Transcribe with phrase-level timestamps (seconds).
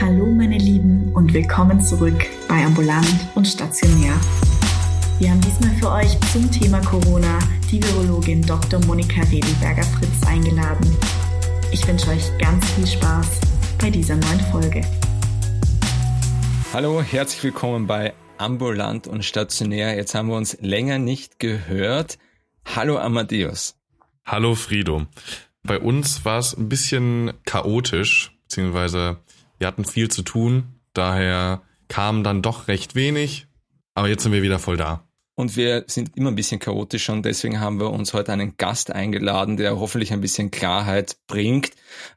[0.00, 4.12] Hallo meine Lieben und willkommen zurück bei Ambulant und Stationär.
[5.20, 7.38] Wir haben diesmal für euch zum Thema Corona
[7.70, 8.84] die Virologin Dr.
[8.86, 10.84] Monika Redelberger-Fritz eingeladen.
[11.70, 13.40] Ich wünsche euch ganz viel Spaß
[13.80, 14.82] bei dieser neuen Folge.
[16.72, 19.96] Hallo, herzlich willkommen bei Ambulant und Stationär.
[19.96, 22.18] Jetzt haben wir uns länger nicht gehört.
[22.74, 23.76] Hallo Amadeus.
[24.26, 25.06] Hallo Frido.
[25.62, 29.18] Bei uns war es ein bisschen chaotisch, beziehungsweise
[29.64, 33.46] wir hatten viel zu tun, daher kam dann doch recht wenig,
[33.94, 35.08] aber jetzt sind wir wieder voll da.
[35.36, 38.92] Und wir sind immer ein bisschen chaotisch und deswegen haben wir uns heute einen Gast
[38.92, 41.70] eingeladen, der hoffentlich ein bisschen Klarheit bringt.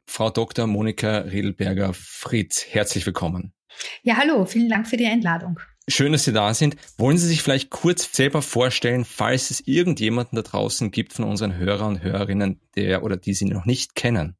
[0.04, 0.66] Frau Dr.
[0.66, 3.54] Monika Riedelberger-Fritz, herzlich willkommen.
[4.02, 5.58] Ja, hallo, vielen Dank für die Einladung.
[5.88, 6.76] Schön, dass Sie da sind.
[6.98, 11.56] Wollen Sie sich vielleicht kurz selber vorstellen, falls es irgendjemanden da draußen gibt von unseren
[11.56, 14.37] Hörern und Hörerinnen, der oder die Sie noch nicht kennen?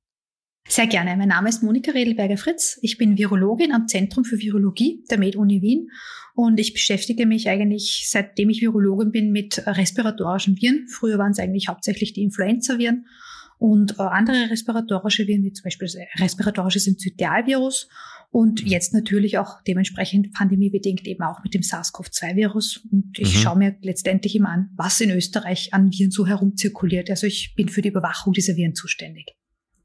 [0.66, 1.16] Sehr gerne.
[1.16, 2.78] Mein Name ist Monika Redelberger-Fritz.
[2.82, 5.90] Ich bin Virologin am Zentrum für Virologie der Med-Uni Wien
[6.34, 10.86] und ich beschäftige mich eigentlich, seitdem ich Virologin bin, mit respiratorischen Viren.
[10.88, 13.06] Früher waren es eigentlich hauptsächlich die Influenza-Viren
[13.58, 17.88] und äh, andere respiratorische Viren, wie zum Beispiel das respiratorische Synzytialvirus
[18.30, 22.86] und jetzt natürlich auch dementsprechend pandemiebedingt eben auch mit dem SARS-CoV-2-Virus.
[22.92, 23.38] Und ich mhm.
[23.38, 27.08] schaue mir letztendlich immer an, was in Österreich an Viren so herumzirkuliert.
[27.10, 29.34] Also ich bin für die Überwachung dieser Viren zuständig.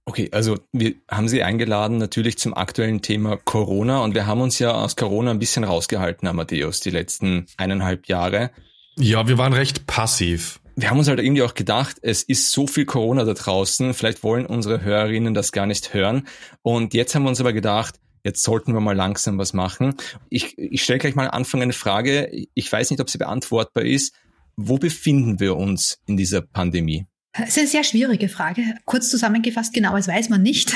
[0.05, 4.59] Okay, also wir haben Sie eingeladen natürlich zum aktuellen Thema Corona und wir haben uns
[4.59, 8.51] ja aus Corona ein bisschen rausgehalten, Amadeus, die letzten eineinhalb Jahre.
[8.97, 10.59] Ja, wir waren recht passiv.
[10.75, 14.23] Wir haben uns halt irgendwie auch gedacht, es ist so viel Corona da draußen, vielleicht
[14.23, 16.27] wollen unsere Hörerinnen das gar nicht hören.
[16.63, 19.95] Und jetzt haben wir uns aber gedacht, jetzt sollten wir mal langsam was machen.
[20.29, 22.29] Ich, ich stelle gleich mal am Anfang eine Frage.
[22.53, 24.13] Ich weiß nicht, ob sie beantwortbar ist.
[24.55, 27.05] Wo befinden wir uns in dieser Pandemie?
[27.37, 28.75] Das ist eine sehr schwierige Frage.
[28.85, 30.75] Kurz zusammengefasst, genaues weiß man nicht.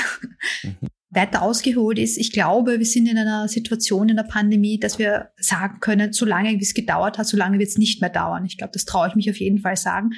[0.62, 0.76] Mhm.
[1.10, 5.30] Weiter ausgeholt ist, ich glaube, wir sind in einer Situation in der Pandemie, dass wir
[5.38, 8.44] sagen können, solange wie es gedauert hat, solange wird es nicht mehr dauern.
[8.44, 10.10] Ich glaube, das traue ich mich auf jeden Fall sagen.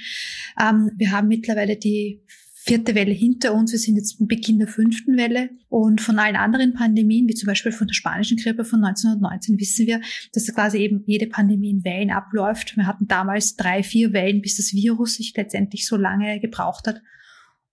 [0.61, 2.25] Ähm, wir haben mittlerweile die
[2.63, 3.73] vierte Welle hinter uns.
[3.73, 5.49] Wir sind jetzt am Beginn der fünften Welle.
[5.71, 9.87] Und von allen anderen Pandemien, wie zum Beispiel von der spanischen Grippe von 1919, wissen
[9.87, 10.03] wir,
[10.35, 12.77] dass quasi eben jede Pandemie in Wellen abläuft.
[12.77, 17.01] Wir hatten damals drei, vier Wellen, bis das Virus sich letztendlich so lange gebraucht hat,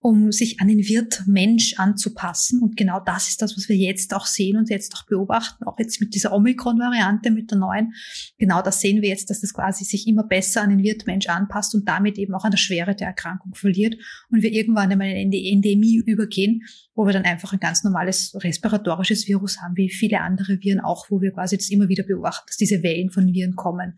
[0.07, 2.62] um sich an den Wirt Mensch anzupassen.
[2.62, 5.78] Und genau das ist das, was wir jetzt auch sehen und jetzt auch beobachten, auch
[5.79, 7.94] jetzt mit dieser Omikron-Variante, mit der neuen.
[8.38, 11.28] Genau das sehen wir jetzt, dass das quasi sich immer besser an den Wirt Mensch
[11.28, 13.97] anpasst und damit eben auch an der Schwere der Erkrankung verliert
[14.31, 16.63] und wir irgendwann einmal in die Endemie übergehen,
[16.96, 21.12] wo wir dann einfach ein ganz normales respiratorisches Virus haben, wie viele andere Viren auch,
[21.12, 23.97] wo wir quasi das immer wieder beobachten, dass diese Wellen von Viren kommen.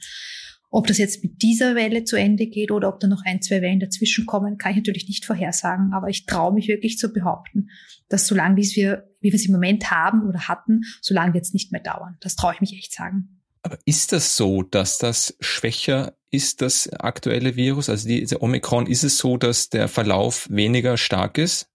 [0.71, 3.61] Ob das jetzt mit dieser Welle zu Ende geht oder ob da noch ein, zwei
[3.61, 5.93] Wellen dazwischen kommen, kann ich natürlich nicht vorhersagen.
[5.93, 7.69] Aber ich traue mich wirklich zu behaupten,
[8.07, 11.53] dass solange wie wir, wie wir es im Moment haben oder hatten, solange wird es
[11.53, 12.17] nicht mehr dauern.
[12.21, 13.41] Das traue ich mich echt sagen.
[13.63, 17.89] Aber ist das so, dass das schwächer ist, das aktuelle Virus?
[17.89, 21.67] Also die, diese Omikron, ist es so, dass der Verlauf weniger stark ist?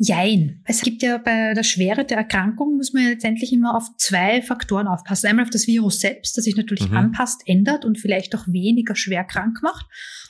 [0.00, 0.60] Jein.
[0.64, 4.42] Es gibt ja bei der Schwere der Erkrankung, muss man ja letztendlich immer auf zwei
[4.42, 5.26] Faktoren aufpassen.
[5.26, 6.96] Einmal auf das Virus selbst, das sich natürlich mhm.
[6.96, 9.86] anpasst, ändert und vielleicht auch weniger schwer krank macht.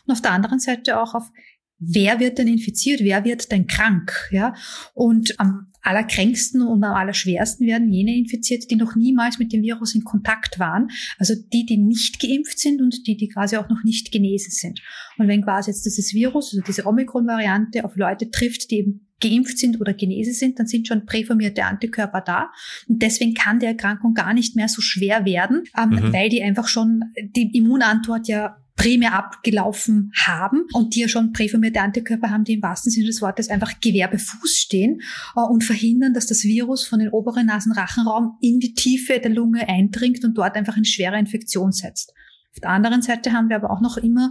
[0.06, 1.30] Und auf der anderen Seite auch auf
[1.78, 4.54] wer wird denn infiziert, wer wird denn krank, ja?
[4.94, 9.94] Und am allerkränksten und am allerschwersten werden jene infiziert, die noch niemals mit dem Virus
[9.94, 10.88] in Kontakt waren.
[11.18, 14.82] Also die, die nicht geimpft sind und die, die quasi auch noch nicht genesen sind.
[15.18, 19.58] Und wenn quasi jetzt dieses Virus, also diese Omikron-Variante auf Leute trifft, die eben geimpft
[19.58, 22.50] sind oder genesen sind, dann sind schon präformierte Antikörper da.
[22.88, 26.12] Und deswegen kann die Erkrankung gar nicht mehr so schwer werden, ähm, mhm.
[26.12, 31.80] weil die einfach schon die Immunantwort ja primär abgelaufen haben und die ja schon präformierte
[31.80, 35.00] Antikörper haben, die im wahrsten Sinne des Wortes einfach Gewerbefuß stehen
[35.36, 39.68] äh, und verhindern, dass das Virus von den oberen Nasenrachenraum in die Tiefe der Lunge
[39.68, 42.14] eindringt und dort einfach eine schwere Infektion setzt.
[42.54, 44.30] Auf der anderen Seite haben wir aber auch noch immer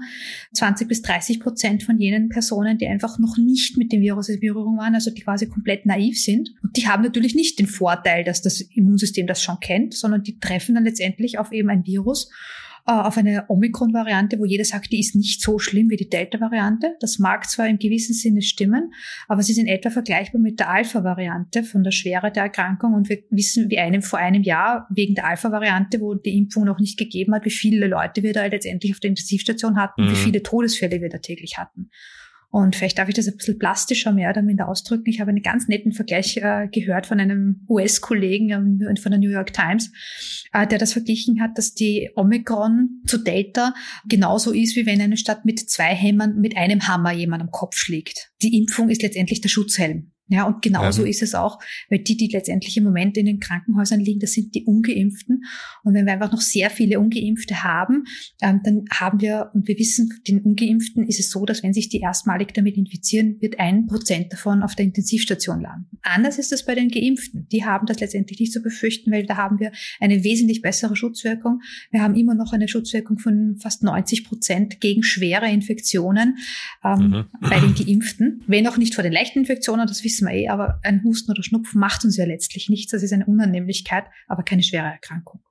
[0.54, 4.40] 20 bis 30 Prozent von jenen Personen, die einfach noch nicht mit dem Virus in
[4.40, 6.50] Berührung waren, also die quasi komplett naiv sind.
[6.62, 10.40] Und die haben natürlich nicht den Vorteil, dass das Immunsystem das schon kennt, sondern die
[10.40, 12.30] treffen dann letztendlich auf eben ein Virus
[12.88, 16.96] auf eine Omikron-Variante, wo jeder sagt, die ist nicht so schlimm wie die Delta-Variante.
[17.02, 18.94] Das mag zwar im gewissen Sinne stimmen,
[19.28, 22.94] aber sie sind etwa vergleichbar mit der Alpha-Variante von der Schwere der Erkrankung.
[22.94, 26.80] Und wir wissen, wie einem vor einem Jahr wegen der Alpha-Variante, wo die Impfung noch
[26.80, 30.12] nicht gegeben hat, wie viele Leute wir da letztendlich auf der Intensivstation hatten, mhm.
[30.12, 31.90] wie viele Todesfälle wir da täglich hatten.
[32.50, 35.10] Und vielleicht darf ich das ein bisschen plastischer mehr oder minder ausdrücken.
[35.10, 39.30] Ich habe einen ganz netten Vergleich äh, gehört von einem US-Kollegen ähm, von der New
[39.30, 39.92] York Times,
[40.54, 43.74] äh, der das verglichen hat, dass die Omikron zu Delta
[44.08, 47.76] genauso ist, wie wenn eine Stadt mit zwei Hämmern mit einem Hammer jemand am Kopf
[47.76, 48.32] schlägt.
[48.42, 50.12] Die Impfung ist letztendlich der Schutzhelm.
[50.30, 51.08] Ja, und genauso mhm.
[51.08, 51.60] ist es auch,
[51.90, 55.44] weil die, die letztendlich im Moment in den Krankenhäusern liegen, das sind die Ungeimpften.
[55.84, 58.04] Und wenn wir einfach noch sehr viele Ungeimpfte haben,
[58.42, 61.90] ähm, dann haben wir, und wir wissen, den Ungeimpften ist es so, dass wenn sich
[61.90, 65.98] die erstmalig damit infizieren, wird ein Prozent davon auf der Intensivstation landen.
[66.02, 67.48] Anders ist es bei den Geimpften.
[67.52, 71.62] Die haben das letztendlich nicht zu befürchten, weil da haben wir eine wesentlich bessere Schutzwirkung.
[71.92, 76.38] Wir haben immer noch eine Schutzwirkung von fast 90 Prozent gegen schwere Infektionen
[76.84, 77.26] ähm, mhm.
[77.42, 78.44] bei den Geimpften.
[78.48, 81.32] Wenn auch nicht vor den leichten Infektionen, das wissen wissen wir eh, aber ein Husten
[81.32, 82.92] oder Schnupfen macht uns ja letztlich nichts.
[82.92, 85.42] Das ist eine Unannehmlichkeit, aber keine schwere Erkrankung.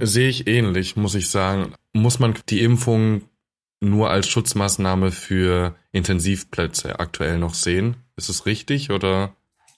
[0.00, 1.74] Sehe ich ähnlich, muss ich sagen.
[1.92, 3.22] Muss man die Impfung
[3.80, 7.96] nur als Schutzmaßnahme für Intensivplätze aktuell noch sehen?
[8.16, 9.34] Ist es richtig oder?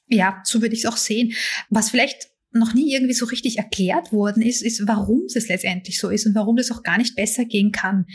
[0.09, 1.35] Ja, so würde ich es auch sehen.
[1.69, 6.09] Was vielleicht noch nie irgendwie so richtig erklärt worden ist, ist, warum es letztendlich so
[6.09, 8.07] ist und warum das auch gar nicht besser gehen kann.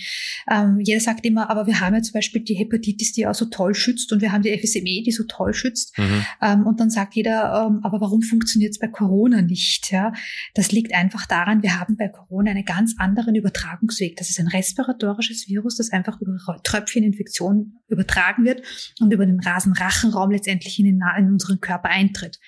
[0.50, 3.46] Ähm, jeder sagt immer, aber wir haben ja zum Beispiel die Hepatitis, die auch so
[3.46, 5.98] toll schützt und wir haben die FSME, die so toll schützt.
[5.98, 6.26] Mhm.
[6.42, 9.92] Ähm, und dann sagt jeder, ähm, aber warum funktioniert es bei Corona nicht?
[9.92, 10.14] Ja,
[10.56, 14.16] das liegt einfach daran, wir haben bei Corona einen ganz anderen Übertragungsweg.
[14.18, 18.64] Das ist ein respiratorisches Virus, das einfach über Tröpfcheninfektion übertragen wird
[19.00, 22.40] und über den Rasenrachenraum letztendlich in, den, in unseren Körper eintritt.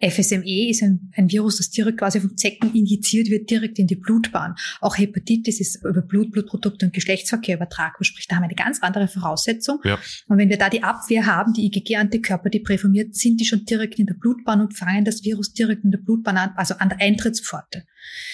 [0.00, 3.96] FSME ist ein, ein Virus, das direkt quasi vom Zecken injiziert wird, direkt in die
[3.96, 4.54] Blutbahn.
[4.80, 8.04] Auch Hepatitis ist über Blut, Blutprodukte und Geschlechtsverkehr übertragbar.
[8.04, 9.80] Sprich, da haben wir eine ganz andere Voraussetzung.
[9.84, 9.98] Ja.
[10.28, 13.98] Und wenn wir da die Abwehr haben, die IgG-Antikörper, die präformiert, sind die schon direkt
[13.98, 17.00] in der Blutbahn und fangen das Virus direkt in der Blutbahn an, also an der
[17.00, 17.84] Eintrittspforte.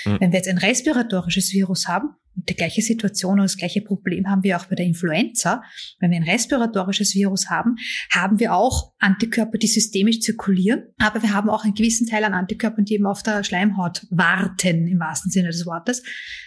[0.05, 0.20] Mhm.
[0.20, 2.11] Wenn wir jetzt ein respiratorisches Virus haben,
[2.41, 5.63] und die gleiche Situation oder das gleiche Problem haben wir auch bei der Influenza.
[5.99, 7.77] Wenn wir ein respiratorisches Virus haben,
[8.11, 12.33] haben wir auch Antikörper, die systemisch zirkulieren, aber wir haben auch einen gewissen Teil an
[12.33, 16.03] Antikörpern, die eben auf der Schleimhaut warten, im wahrsten Sinne des Wortes.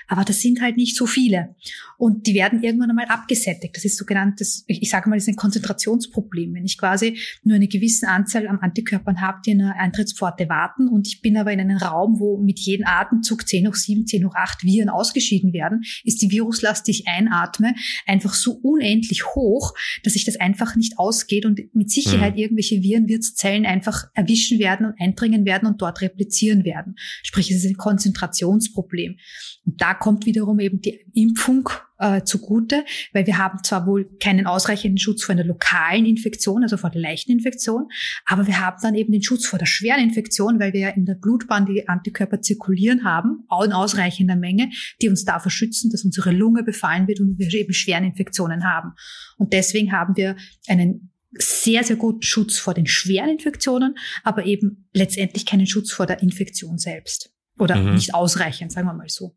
[0.07, 1.55] Aber das sind halt nicht so viele.
[1.97, 3.75] Und die werden irgendwann einmal abgesättigt.
[3.75, 6.53] Das ist sogenanntes, ich sage mal, das ist ein Konzentrationsproblem.
[6.53, 10.87] Wenn ich quasi nur eine gewisse Anzahl an Antikörpern habe, die in einer Eintrittspforte warten
[10.87, 14.25] und ich bin aber in einem Raum, wo mit jedem Atemzug 10 hoch 7, 10
[14.25, 17.75] hoch 8 Viren ausgeschieden werden, ist die Viruslast, die ich einatme,
[18.05, 22.39] einfach so unendlich hoch, dass sich das einfach nicht ausgeht und mit Sicherheit mhm.
[22.39, 26.95] irgendwelche Virenwirtszellen einfach erwischen werden und eindringen werden und dort replizieren werden.
[27.23, 29.17] Sprich, es ist ein Konzentrationsproblem.
[29.65, 31.69] Und da kommt wiederum eben die Impfung
[32.03, 32.83] äh, zugute,
[33.13, 37.01] weil wir haben zwar wohl keinen ausreichenden Schutz vor einer lokalen Infektion, also vor der
[37.01, 37.87] leichten Infektion,
[38.25, 41.05] aber wir haben dann eben den Schutz vor der schweren Infektion, weil wir ja in
[41.05, 44.69] der Blutbahn die Antikörper zirkulieren haben, auch in ausreichender Menge,
[45.01, 48.91] die uns davor schützen, dass unsere Lunge befallen wird und wir eben schweren Infektionen haben.
[49.37, 50.35] Und deswegen haben wir
[50.67, 56.05] einen sehr, sehr guten Schutz vor den schweren Infektionen, aber eben letztendlich keinen Schutz vor
[56.05, 57.31] der Infektion selbst.
[57.57, 57.93] Oder mhm.
[57.93, 59.35] nicht ausreichend, sagen wir mal so.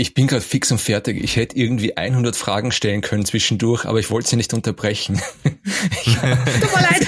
[0.00, 1.22] Ich bin gerade fix und fertig.
[1.22, 5.20] Ich hätte irgendwie 100 Fragen stellen können zwischendurch, aber ich wollte sie nicht unterbrechen.
[5.44, 6.38] Tut mir
[6.80, 7.06] leid.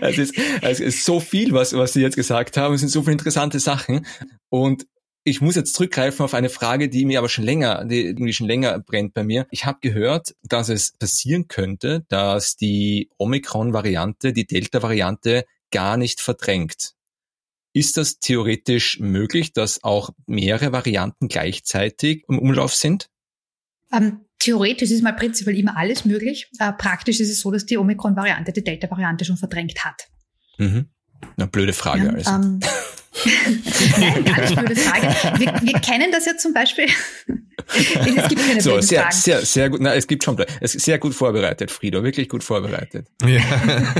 [0.00, 2.74] ja, es, ist, es ist so viel, was, was Sie jetzt gesagt haben.
[2.74, 4.06] Es sind so viele interessante Sachen.
[4.48, 4.86] Und
[5.24, 8.46] ich muss jetzt zurückgreifen auf eine Frage, die mir aber schon länger, die irgendwie schon
[8.46, 9.48] länger brennt bei mir.
[9.50, 16.95] Ich habe gehört, dass es passieren könnte, dass die Omikron-Variante die Delta-Variante gar nicht verdrängt.
[17.76, 23.10] Ist das theoretisch möglich, dass auch mehrere Varianten gleichzeitig im Umlauf sind?
[23.92, 26.48] Ähm, theoretisch ist mal prinzipiell immer alles möglich.
[26.58, 30.08] Äh, praktisch ist es so, dass die Omikron-Variante die Delta-Variante schon verdrängt hat.
[30.56, 30.86] Mhm.
[31.36, 32.30] Eine blöde Frage ja, also.
[32.30, 32.60] Ähm,
[33.98, 35.38] Nein, gar nicht blöde Frage.
[35.38, 36.86] Wir, wir kennen das ja zum Beispiel.
[37.74, 39.16] es gibt keine so, sehr, Fragen.
[39.16, 39.82] sehr, sehr gut.
[39.82, 40.42] Na, es gibt schon.
[40.62, 42.02] Es ist sehr gut vorbereitet, Frido.
[42.02, 43.08] Wirklich gut vorbereitet.
[43.22, 43.42] Ja.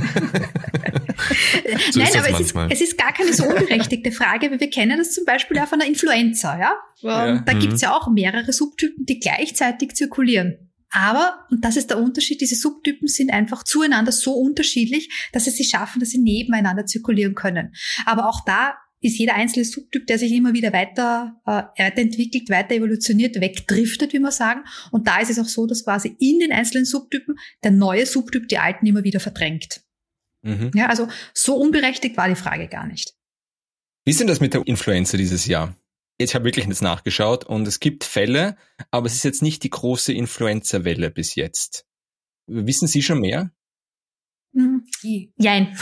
[1.91, 4.99] so Nein, aber es ist, es ist, gar keine so unberechtigte Frage, weil wir kennen
[4.99, 6.59] das zum Beispiel auch von der Influenza.
[6.59, 7.39] Ja, ja.
[7.39, 7.61] da mhm.
[7.61, 10.67] gibt's ja auch mehrere Subtypen, die gleichzeitig zirkulieren.
[10.91, 15.57] Aber, und das ist der Unterschied, diese Subtypen sind einfach zueinander so unterschiedlich, dass es
[15.57, 17.75] sie schaffen, dass sie nebeneinander zirkulieren können.
[18.07, 22.75] Aber auch da ist jeder einzelne Subtyp, der sich immer wieder weiter äh, weiterentwickelt, weiter
[22.75, 24.63] evolutioniert, wegdriftet, wie man sagen.
[24.91, 28.49] Und da ist es auch so, dass quasi in den einzelnen Subtypen der neue Subtyp
[28.49, 29.83] die alten immer wieder verdrängt.
[30.47, 30.71] Mhm.
[30.75, 33.15] Ja, also so unberechtigt war die Frage gar nicht.
[34.05, 35.77] Wie ist denn das mit der Influenza dieses Jahr?
[36.19, 38.57] Ich habe wirklich jetzt nachgeschaut und es gibt Fälle,
[38.91, 41.85] aber es ist jetzt nicht die große Influenza-Welle bis jetzt.
[42.47, 43.51] Wissen Sie schon mehr?
[44.55, 44.87] Hm,
[45.37, 45.77] jein.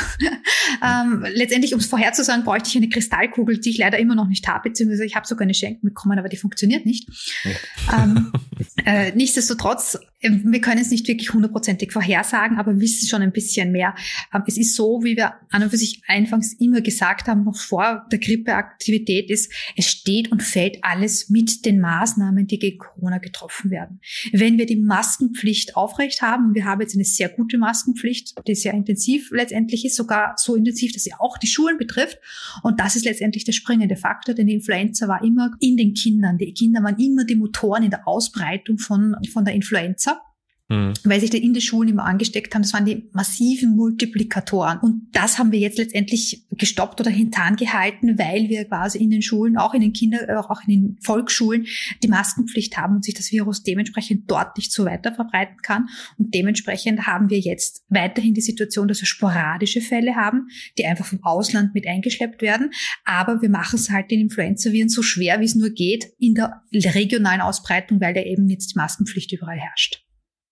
[0.83, 4.47] Ähm, letztendlich, um es vorherzusagen, bräuchte ich eine Kristallkugel, die ich leider immer noch nicht
[4.49, 7.09] habe, beziehungsweise ich habe sogar eine Schenken bekommen, aber die funktioniert nicht.
[7.45, 8.04] Ja.
[8.04, 8.33] Ähm,
[8.85, 13.73] äh, nichtsdestotrotz Ähm, wir können es nicht wirklich hundertprozentig vorhersagen, aber wissen schon ein bisschen
[13.73, 13.95] mehr.
[14.33, 17.57] Ähm, es ist so, wie wir an und für sich anfangs immer gesagt haben, noch
[17.57, 23.19] vor der Grippeaktivität ist, es steht und fällt alles mit den Maßnahmen, die gegen Corona
[23.19, 24.00] getroffen werden.
[24.33, 28.73] Wenn wir die Maskenpflicht aufrecht haben, wir haben jetzt eine sehr gute Maskenpflicht, die sehr
[28.73, 32.18] intensiv letztendlich ist, sogar so intensiv, dass sie auch die Schulen betrifft.
[32.62, 36.38] Und das ist letztendlich der springende Faktor, denn die Influenza war immer in den Kindern.
[36.38, 40.21] Die Kinder waren immer die Motoren in der Ausbreitung von, von der Influenza
[40.68, 40.94] mhm.
[41.04, 42.62] weil sich die in den Schulen immer angesteckt haben.
[42.62, 44.78] Das waren die massiven Multiplikatoren.
[44.78, 49.23] Und das haben wir jetzt letztendlich gestoppt oder hintan gehalten, weil wir quasi in den
[49.23, 51.66] Schulen, auch in den Kinder, äh, auch in den Volksschulen
[52.02, 55.88] die Maskenpflicht haben und sich das Virus dementsprechend dort nicht so weiter verbreiten kann.
[56.18, 61.06] Und dementsprechend haben wir jetzt weiterhin die Situation, dass wir sporadische Fälle haben, die einfach
[61.06, 62.71] vom Ausland mit eingeschleppt werden.
[63.04, 66.62] Aber wir machen es halt den Influenza-Viren so schwer, wie es nur geht, in der
[66.73, 70.03] regionalen Ausbreitung, weil da eben jetzt die Maskenpflicht überall herrscht.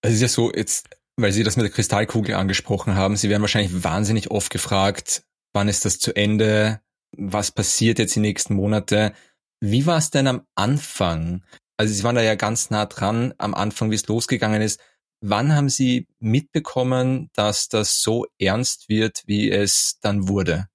[0.05, 3.43] Es ist ja so, jetzt, weil Sie das mit der Kristallkugel angesprochen haben, Sie werden
[3.43, 6.81] wahrscheinlich wahnsinnig oft gefragt, wann ist das zu Ende?
[7.17, 9.13] Was passiert jetzt die nächsten Monate?
[9.61, 11.45] Wie war es denn am Anfang?
[11.77, 14.81] Also Sie waren da ja ganz nah dran am Anfang, wie es losgegangen ist.
[15.21, 20.67] Wann haben Sie mitbekommen, dass das so ernst wird, wie es dann wurde?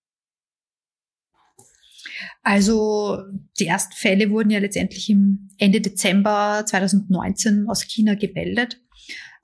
[2.43, 3.23] Also
[3.59, 8.79] die ersten Fälle wurden ja letztendlich im Ende Dezember 2019 aus China gemeldet.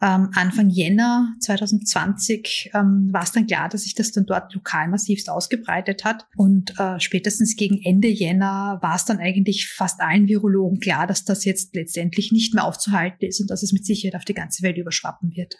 [0.03, 4.89] Ähm, Anfang Jänner 2020 ähm, war es dann klar, dass sich das dann dort lokal
[4.89, 6.25] massivst ausgebreitet hat.
[6.35, 11.23] Und äh, spätestens gegen Ende Jänner war es dann eigentlich fast allen Virologen klar, dass
[11.23, 14.61] das jetzt letztendlich nicht mehr aufzuhalten ist und dass es mit Sicherheit auf die ganze
[14.63, 15.55] Welt überschwappen wird.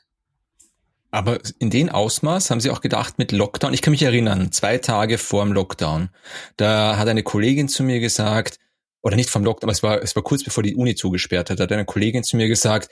[1.09, 3.73] Aber in den Ausmaß haben Sie auch gedacht mit Lockdown.
[3.73, 6.09] Ich kann mich erinnern, zwei Tage vor dem Lockdown,
[6.57, 8.59] da hat eine Kollegin zu mir gesagt,
[9.01, 11.61] oder nicht vom Lockdown, aber es war, es war kurz bevor die Uni zugesperrt hat,
[11.61, 12.89] hat eine Kollegin zu mir gesagt,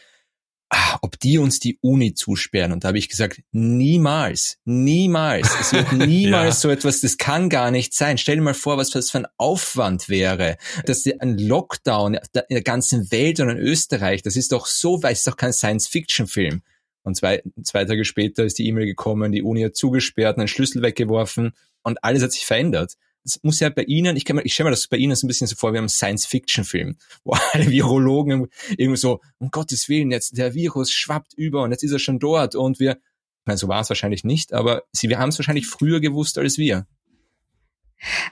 [1.02, 2.72] ob die uns die Uni zusperren.
[2.72, 5.50] Und da habe ich gesagt, niemals, niemals.
[5.60, 6.62] Es wird niemals ja.
[6.62, 8.18] so etwas, das kann gar nicht sein.
[8.18, 12.64] Stell dir mal vor, was das für ein Aufwand wäre, dass ein Lockdown in der
[12.64, 16.62] ganzen Welt und in Österreich, das ist doch so weit, ist doch kein Science-Fiction-Film.
[17.04, 20.82] Und zwei, zwei Tage später ist die E-Mail gekommen, die Uni hat zugesperrt, einen Schlüssel
[20.82, 24.72] weggeworfen und alles hat sich verändert es muss ja bei Ihnen, ich, ich stelle mir
[24.72, 28.48] das bei Ihnen so ein bisschen so vor wie einem Science-Fiction-Film, wo alle Virologen
[28.78, 32.20] irgendwie so, um Gottes Willen, jetzt der Virus schwappt über und jetzt ist er schon
[32.20, 35.40] dort und wir, ich meine, so war es wahrscheinlich nicht, aber Sie, wir haben es
[35.40, 36.88] wahrscheinlich früher gewusst als wir.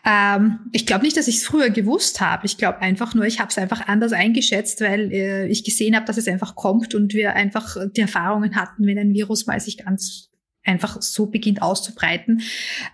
[0.04, 2.46] Ähm, ich glaube nicht, dass ich es früher gewusst habe.
[2.48, 6.06] Ich glaube einfach nur, ich habe es einfach anders eingeschätzt, weil äh, ich gesehen habe,
[6.06, 9.78] dass es einfach kommt und wir einfach die Erfahrungen hatten, wenn ein Virus mal sich
[9.78, 10.29] ganz
[10.70, 12.42] einfach so beginnt auszubreiten,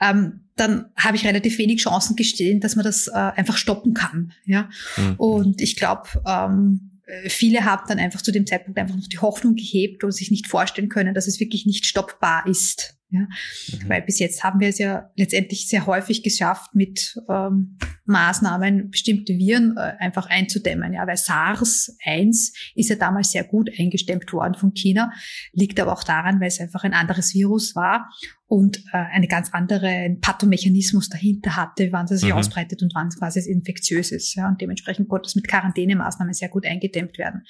[0.01, 4.32] ähm, dann habe ich relativ wenig Chancen gesehen, dass man das äh, einfach stoppen kann.
[4.46, 5.15] Ja, mhm.
[5.17, 9.55] und ich glaube, ähm, viele haben dann einfach zu dem Zeitpunkt einfach noch die Hoffnung
[9.55, 12.98] gehebt und sich nicht vorstellen können, dass es wirklich nicht stoppbar ist.
[13.09, 13.21] Ja?
[13.21, 13.89] Mhm.
[13.89, 19.33] Weil bis jetzt haben wir es ja letztendlich sehr häufig geschafft, mit ähm, Maßnahmen bestimmte
[19.38, 20.93] Viren äh, einfach einzudämmen.
[20.93, 21.07] Ja?
[21.07, 25.12] Weil SARS-1 ist ja damals sehr gut eingestemmt worden von China,
[25.53, 28.09] liegt aber auch daran, weil es einfach ein anderes Virus war
[28.47, 32.38] und äh, eine ganz andere Pathomechanismus dahinter hatte, wann es sich mhm.
[32.38, 34.35] ausbreitet und wann es quasi infektiös ist.
[34.35, 34.47] Ja?
[34.47, 37.43] Und dementsprechend konnte es mit Quarantänemaßnahmen sehr gut eingedämmt werden.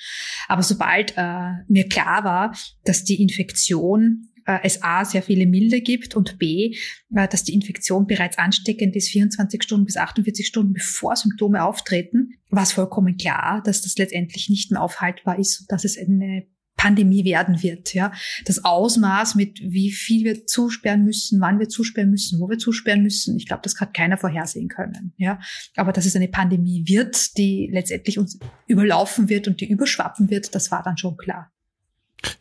[0.47, 5.81] Aber sobald äh, mir klar war, dass die Infektion äh, es A, sehr viele milde
[5.81, 6.75] gibt und B,
[7.15, 12.33] äh, dass die Infektion bereits ansteckend ist, 24 Stunden bis 48 Stunden bevor Symptome auftreten,
[12.49, 16.47] war es vollkommen klar, dass das letztendlich nicht mehr aufhaltbar ist und dass es eine
[16.77, 18.11] Pandemie werden wird, ja.
[18.45, 23.01] Das Ausmaß mit wie viel wir zusperren müssen, wann wir zusperren müssen, wo wir zusperren
[23.01, 25.39] müssen, ich glaube, das hat keiner vorhersehen können, ja.
[25.75, 30.53] Aber dass es eine Pandemie wird, die letztendlich uns überlaufen wird und die überschwappen wird,
[30.53, 31.51] das war dann schon klar.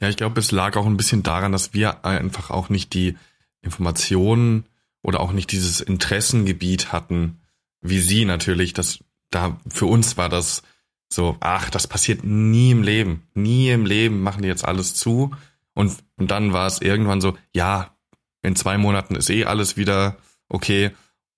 [0.01, 3.17] Ja, ich glaube, es lag auch ein bisschen daran, dass wir einfach auch nicht die
[3.63, 4.65] Informationen
[5.03, 7.41] oder auch nicht dieses Interessengebiet hatten,
[7.81, 8.73] wie sie natürlich.
[8.73, 9.01] Das
[9.31, 10.63] da für uns war das
[11.09, 15.35] so, ach, das passiert nie im Leben, nie im Leben machen die jetzt alles zu.
[15.75, 17.97] Und, und dann war es irgendwann so, ja,
[18.43, 20.17] in zwei Monaten ist eh alles wieder
[20.49, 20.91] okay.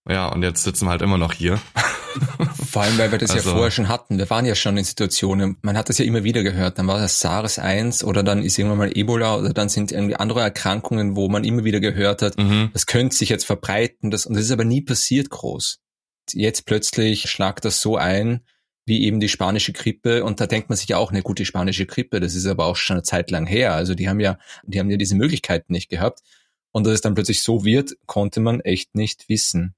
[0.08, 1.60] Ja, und jetzt sitzen wir halt immer noch hier.
[2.66, 4.18] Vor allem, weil wir das also, ja vorher schon hatten.
[4.18, 6.78] Wir waren ja schon in Situationen, man hat das ja immer wieder gehört.
[6.78, 10.16] Dann war das SARS 1 oder dann ist irgendwann mal Ebola oder dann sind irgendwie
[10.16, 12.70] andere Erkrankungen, wo man immer wieder gehört hat, mhm.
[12.72, 14.10] das könnte sich jetzt verbreiten.
[14.10, 15.78] Das, und das ist aber nie passiert groß.
[16.32, 18.40] Jetzt plötzlich schlagt das so ein,
[18.84, 20.24] wie eben die spanische Grippe.
[20.24, 22.76] Und da denkt man sich ja auch, eine gute spanische Grippe, das ist aber auch
[22.76, 23.74] schon eine Zeit lang her.
[23.74, 26.20] Also die haben ja, die haben ja diese Möglichkeiten nicht gehabt.
[26.72, 29.75] Und dass es dann plötzlich so wird, konnte man echt nicht wissen.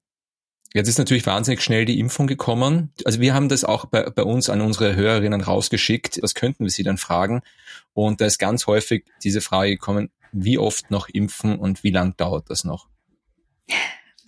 [0.74, 2.92] Jetzt ist natürlich wahnsinnig schnell die Impfung gekommen.
[3.04, 6.22] Also wir haben das auch bei, bei uns an unsere Hörerinnen rausgeschickt.
[6.22, 7.42] Das könnten wir sie dann fragen.
[7.94, 12.16] Und da ist ganz häufig diese Frage gekommen, wie oft noch impfen und wie lang
[12.16, 12.88] dauert das noch?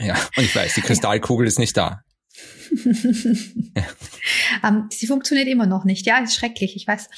[0.02, 2.04] Ja, und ich weiß, die Kristallkugel ist nicht da.
[2.70, 3.82] Ja.
[4.68, 6.06] ähm, sie funktioniert immer noch nicht.
[6.06, 7.08] Ja, ist schrecklich, ich weiß.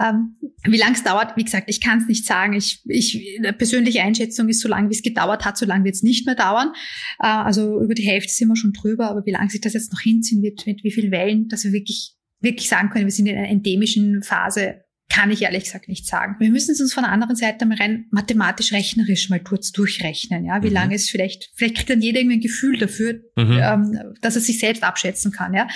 [0.00, 2.54] Ähm, wie lange es dauert, wie gesagt, ich kann es nicht sagen.
[2.54, 6.02] Ich, ich, persönliche Einschätzung ist, so lange wie es gedauert hat, so lange wird es
[6.02, 6.72] nicht mehr dauern.
[7.18, 9.92] Äh, also über die Hälfte sind wir schon drüber, aber wie lange sich das jetzt
[9.92, 13.26] noch hinziehen wird, mit wie vielen Wellen, dass wir wirklich wirklich sagen können, wir sind
[13.26, 16.36] in einer endemischen Phase, kann ich ehrlich gesagt nicht sagen.
[16.38, 20.44] Wir müssen es uns von der anderen Seite mal rein mathematisch rechnerisch mal kurz durchrechnen,
[20.44, 20.74] ja, wie mhm.
[20.74, 23.58] lange es vielleicht, vielleicht kriegt dann jeder irgendwie ein Gefühl dafür, mhm.
[23.60, 25.68] ähm, dass er sich selbst abschätzen kann, ja.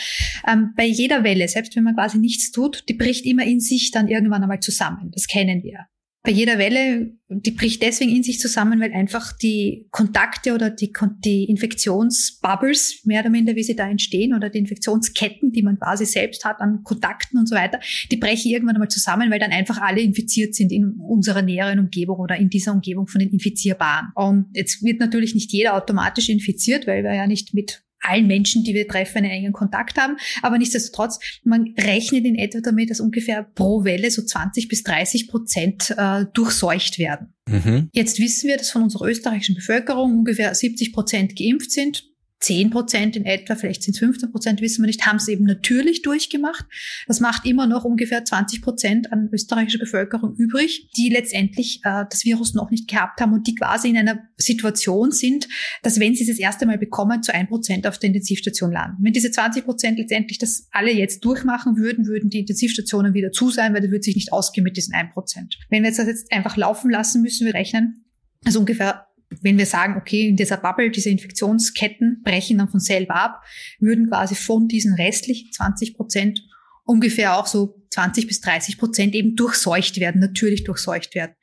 [0.46, 3.90] Ähm, bei jeder Welle, selbst wenn man quasi nichts tut, die bricht immer in sich
[3.90, 5.10] dann irgendwann einmal zusammen.
[5.12, 5.86] Das kennen wir
[6.24, 10.90] bei jeder Welle, die bricht deswegen in sich zusammen, weil einfach die Kontakte oder die,
[11.22, 16.06] die Infektionsbubbles, mehr oder minder, wie sie da entstehen, oder die Infektionsketten, die man quasi
[16.06, 17.78] selbst hat an Kontakten und so weiter,
[18.10, 22.18] die brechen irgendwann einmal zusammen, weil dann einfach alle infiziert sind in unserer näheren Umgebung
[22.18, 24.08] oder in dieser Umgebung von den Infizierbaren.
[24.14, 28.64] Und jetzt wird natürlich nicht jeder automatisch infiziert, weil wir ja nicht mit allen Menschen,
[28.64, 30.16] die wir treffen, einen engen Kontakt haben.
[30.42, 35.28] Aber nichtsdestotrotz, man rechnet in etwa damit, dass ungefähr pro Welle so 20 bis 30
[35.28, 37.34] Prozent äh, durchseucht werden.
[37.48, 37.88] Mhm.
[37.92, 42.13] Jetzt wissen wir, dass von unserer österreichischen Bevölkerung ungefähr 70 Prozent geimpft sind.
[42.44, 45.44] 10 Prozent in etwa, vielleicht sind es 15 Prozent, wissen wir nicht, haben es eben
[45.44, 46.66] natürlich durchgemacht.
[47.06, 52.24] Das macht immer noch ungefähr 20 Prozent an österreichischer Bevölkerung übrig, die letztendlich äh, das
[52.26, 55.48] Virus noch nicht gehabt haben und die quasi in einer Situation sind,
[55.82, 58.98] dass wenn sie es das erste Mal bekommen, zu 1 Prozent auf der Intensivstation landen.
[59.00, 63.48] Wenn diese 20 Prozent letztendlich das alle jetzt durchmachen würden, würden die Intensivstationen wieder zu
[63.48, 65.58] sein, weil das würde sich nicht ausgehen mit diesen 1 Prozent.
[65.70, 68.04] Wenn wir das jetzt einfach laufen lassen, müssen wir rechnen,
[68.44, 69.06] also ungefähr
[69.40, 73.42] wenn wir sagen, okay, in dieser Bubble, diese Infektionsketten brechen dann von selber ab,
[73.78, 76.42] würden quasi von diesen restlichen 20 Prozent
[76.84, 81.34] ungefähr auch so 20 bis 30 Prozent eben durchseucht werden, natürlich durchseucht werden.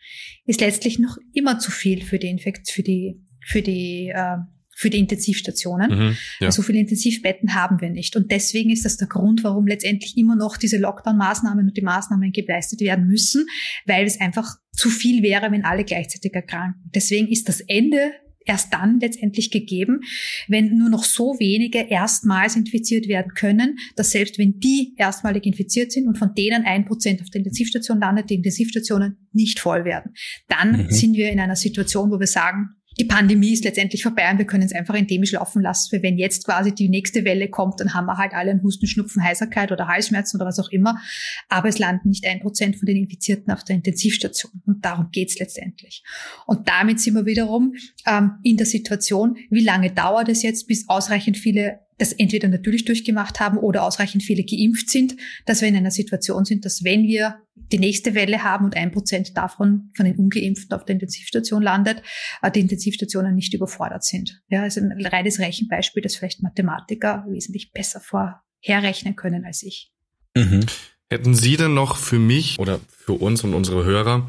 [0.45, 4.37] Ist letztlich noch immer zu viel für die Infekt, für die, für die äh,
[4.81, 5.91] für die Intensivstationen.
[5.91, 6.51] Mhm, ja.
[6.51, 8.15] So viele Intensivbetten haben wir nicht.
[8.15, 12.31] Und deswegen ist das der Grund, warum letztendlich immer noch diese Lockdown-Maßnahmen und die Maßnahmen
[12.31, 13.45] geleistet werden müssen,
[13.85, 16.81] weil es einfach zu viel wäre, wenn alle gleichzeitig erkranken.
[16.95, 18.11] Deswegen ist das Ende
[18.45, 19.99] erst dann letztendlich gegeben,
[20.47, 25.91] wenn nur noch so wenige erstmals infiziert werden können, dass selbst wenn die erstmalig infiziert
[25.91, 30.13] sind und von denen ein Prozent auf der Intensivstation landet, die Intensivstationen nicht voll werden,
[30.47, 30.89] dann mhm.
[30.89, 34.45] sind wir in einer Situation, wo wir sagen, die Pandemie ist letztendlich vorbei und wir
[34.45, 35.91] können es einfach endemisch laufen lassen.
[35.91, 38.85] Weil wenn jetzt quasi die nächste Welle kommt, dann haben wir halt alle einen Husten,
[38.85, 40.99] Schnupfen, Heiserkeit oder Halsschmerzen oder was auch immer.
[41.47, 44.61] Aber es landen nicht ein Prozent von den Infizierten auf der Intensivstation.
[44.65, 46.03] Und darum geht's letztendlich.
[46.45, 47.75] Und damit sind wir wiederum
[48.05, 52.85] ähm, in der Situation, wie lange dauert es jetzt, bis ausreichend viele das entweder natürlich
[52.85, 57.03] durchgemacht haben oder ausreichend viele geimpft sind, dass wir in einer Situation sind, dass wenn
[57.03, 61.61] wir die nächste Welle haben und ein Prozent davon von den Ungeimpften auf der Intensivstation
[61.61, 62.01] landet,
[62.41, 64.41] äh, die Intensivstationen nicht überfordert sind.
[64.49, 69.91] Ja, also ein reines Rechenbeispiel, das vielleicht Mathematiker wesentlich besser vorherrechnen können als ich.
[70.35, 70.65] Mhm.
[71.07, 74.27] Hätten Sie denn noch für mich oder für uns und unsere Hörer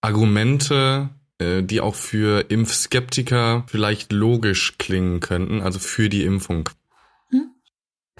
[0.00, 6.68] Argumente, äh, die auch für Impfskeptiker vielleicht logisch klingen könnten, also für die Impfung?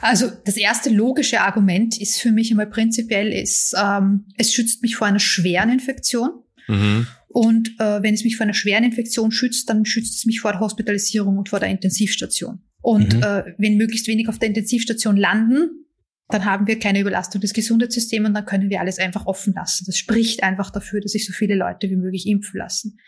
[0.01, 4.97] Also das erste logische Argument ist für mich einmal prinzipiell, ist, ähm, es schützt mich
[4.97, 6.31] vor einer schweren Infektion.
[6.69, 7.07] Mhm.
[7.29, 10.53] Und äh, wenn es mich vor einer schweren Infektion schützt, dann schützt es mich vor
[10.53, 12.61] der Hospitalisierung und vor der Intensivstation.
[12.81, 13.23] Und mhm.
[13.23, 15.87] äh, wenn möglichst wenig auf der Intensivstation landen,
[16.29, 19.85] dann haben wir keine Überlastung des Gesundheitssystems und dann können wir alles einfach offen lassen.
[19.87, 22.99] Das spricht einfach dafür, dass sich so viele Leute wie möglich impfen lassen.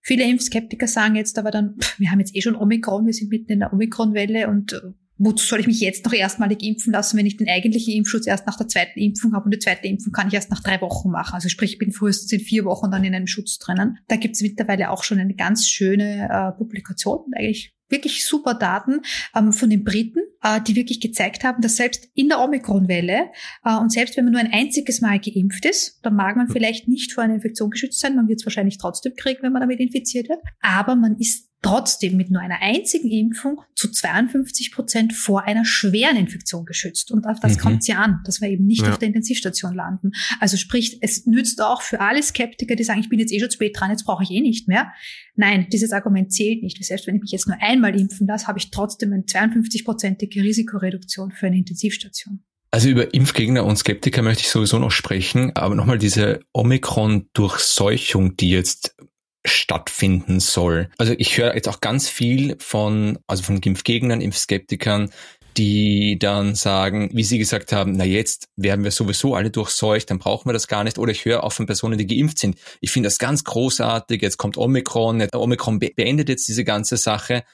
[0.00, 3.30] Viele Impfskeptiker sagen jetzt aber dann, pff, wir haben jetzt eh schon Omikron, wir sind
[3.30, 4.80] mitten in der Omikron-Welle und äh,
[5.24, 8.46] wozu soll ich mich jetzt noch erstmalig impfen lassen, wenn ich den eigentlichen Impfschutz erst
[8.46, 11.10] nach der zweiten Impfung habe und die zweite Impfung kann ich erst nach drei Wochen
[11.10, 11.34] machen.
[11.34, 13.98] Also sprich, ich bin frühestens in vier Wochen dann in einem Schutz drinnen.
[14.08, 19.02] Da gibt es mittlerweile auch schon eine ganz schöne äh, Publikation, eigentlich wirklich super Daten
[19.36, 23.30] ähm, von den Briten, äh, die wirklich gezeigt haben, dass selbst in der Omikron-Welle
[23.64, 26.88] äh, und selbst wenn man nur ein einziges Mal geimpft ist, dann mag man vielleicht
[26.88, 29.78] nicht vor einer Infektion geschützt sein, man wird es wahrscheinlich trotzdem kriegen, wenn man damit
[29.78, 35.44] infiziert wird, aber man ist trotzdem mit nur einer einzigen Impfung zu 52 Prozent vor
[35.44, 37.12] einer schweren Infektion geschützt.
[37.12, 37.60] Und auf das mhm.
[37.60, 38.90] kommt es ja an, dass wir eben nicht ja.
[38.90, 40.10] auf der Intensivstation landen.
[40.40, 43.50] Also sprich, es nützt auch für alle Skeptiker, die sagen, ich bin jetzt eh schon
[43.50, 44.92] spät dran, jetzt brauche ich eh nicht mehr.
[45.36, 46.84] Nein, dieses Argument zählt nicht.
[46.84, 51.30] Selbst wenn ich mich jetzt nur einmal impfen lasse, habe ich trotzdem eine 52-prozentige Risikoreduktion
[51.30, 52.42] für eine Intensivstation.
[52.72, 58.48] Also über Impfgegner und Skeptiker möchte ich sowieso noch sprechen, aber nochmal diese Omikron-Durchseuchung, die
[58.48, 58.96] jetzt
[59.44, 60.88] stattfinden soll.
[60.98, 65.10] Also ich höre jetzt auch ganz viel von, also von Impfgegnern, Impfskeptikern,
[65.56, 70.18] die dann sagen, wie sie gesagt haben, na jetzt werden wir sowieso alle durchseucht, dann
[70.18, 70.98] brauchen wir das gar nicht.
[70.98, 72.56] Oder ich höre auch von Personen, die geimpft sind.
[72.80, 77.44] Ich finde das ganz großartig, jetzt kommt Omikron, Omikron beendet jetzt diese ganze Sache.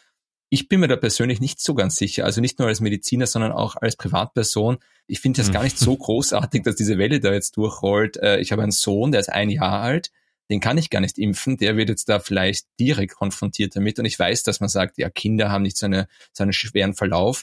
[0.51, 3.53] Ich bin mir da persönlich nicht so ganz sicher, also nicht nur als Mediziner, sondern
[3.53, 4.79] auch als Privatperson.
[5.07, 8.16] Ich finde das gar nicht so großartig, dass diese Welle da jetzt durchrollt.
[8.18, 10.11] Äh, ich habe einen Sohn, der ist ein Jahr alt,
[10.51, 13.99] den kann ich gar nicht impfen, der wird jetzt da vielleicht direkt konfrontiert damit.
[13.99, 16.95] Und ich weiß, dass man sagt, ja, Kinder haben nicht so, eine, so einen schweren
[16.95, 17.43] Verlauf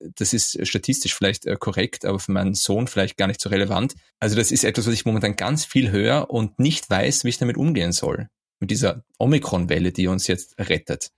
[0.00, 3.94] das ist statistisch vielleicht äh, korrekt, aber für meinen Sohn vielleicht gar nicht so relevant.
[4.20, 7.38] Also das ist etwas, was ich momentan ganz viel höre und nicht weiß, wie ich
[7.38, 8.28] damit umgehen soll.
[8.60, 11.10] Mit dieser Omikron-Welle, die uns jetzt rettet.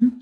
[0.00, 0.20] Hm.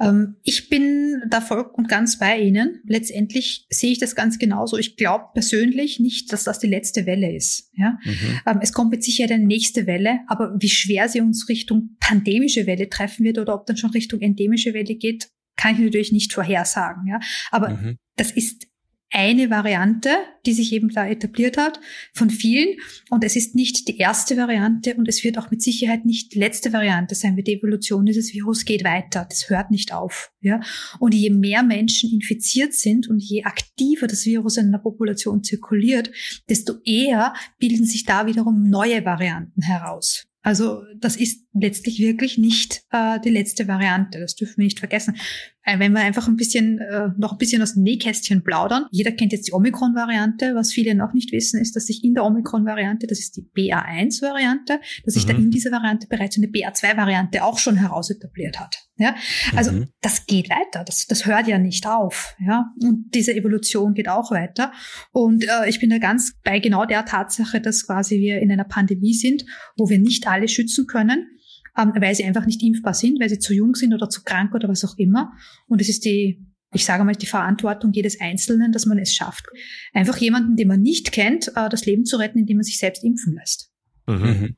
[0.00, 2.82] Ähm, ich bin da voll und ganz bei Ihnen.
[2.86, 4.76] Letztendlich sehe ich das ganz genauso.
[4.76, 7.70] Ich glaube persönlich nicht, dass das die letzte Welle ist.
[7.74, 7.98] Ja?
[8.04, 8.40] Mhm.
[8.46, 12.66] Ähm, es kommt mit Sicherheit eine nächste Welle, aber wie schwer sie uns Richtung pandemische
[12.66, 16.32] Welle treffen wird oder ob dann schon Richtung endemische Welle geht, kann ich natürlich nicht
[16.32, 17.06] vorhersagen.
[17.06, 17.20] Ja?
[17.50, 17.96] Aber mhm.
[18.16, 18.66] das ist
[19.10, 20.10] eine Variante,
[20.44, 21.78] die sich eben da etabliert hat,
[22.12, 22.76] von vielen.
[23.10, 26.38] Und es ist nicht die erste Variante und es wird auch mit Sicherheit nicht die
[26.38, 29.26] letzte Variante sein, weil die Evolution dieses Virus geht weiter.
[29.28, 30.32] Das hört nicht auf.
[30.40, 30.60] Ja?
[30.98, 36.10] Und je mehr Menschen infiziert sind und je aktiver das Virus in einer Population zirkuliert,
[36.48, 40.26] desto eher bilden sich da wiederum neue Varianten heraus.
[40.44, 44.20] Also das ist letztlich wirklich nicht äh, die letzte Variante.
[44.20, 45.16] Das dürfen wir nicht vergessen.
[45.64, 48.86] Äh, wenn wir einfach ein bisschen äh, noch ein bisschen aus dem Nähkästchen plaudern.
[48.90, 50.54] Jeder kennt jetzt die Omikron-Variante.
[50.54, 54.80] Was viele noch nicht wissen, ist, dass sich in der Omikron-Variante, das ist die BA1-Variante,
[55.04, 55.30] dass sich mhm.
[55.30, 58.84] da in dieser Variante bereits eine BA2-Variante auch schon heraus etabliert hat.
[58.96, 59.16] Ja,
[59.56, 59.88] also mhm.
[60.02, 60.84] das geht weiter.
[60.84, 62.36] Das, das hört ja nicht auf.
[62.38, 64.72] Ja, und diese Evolution geht auch weiter.
[65.12, 68.64] Und äh, ich bin da ganz bei genau der Tatsache, dass quasi wir in einer
[68.64, 69.44] Pandemie sind,
[69.76, 71.26] wo wir nicht alle schützen können,
[71.76, 74.54] ähm, weil sie einfach nicht impfbar sind, weil sie zu jung sind oder zu krank
[74.54, 75.32] oder was auch immer.
[75.66, 79.46] Und es ist die ich sage mal, die Verantwortung jedes Einzelnen, dass man es schafft,
[79.92, 83.04] einfach jemanden, den man nicht kennt, äh, das Leben zu retten, indem man sich selbst
[83.04, 83.70] impfen lässt.
[84.06, 84.16] Mhm.
[84.16, 84.56] mhm.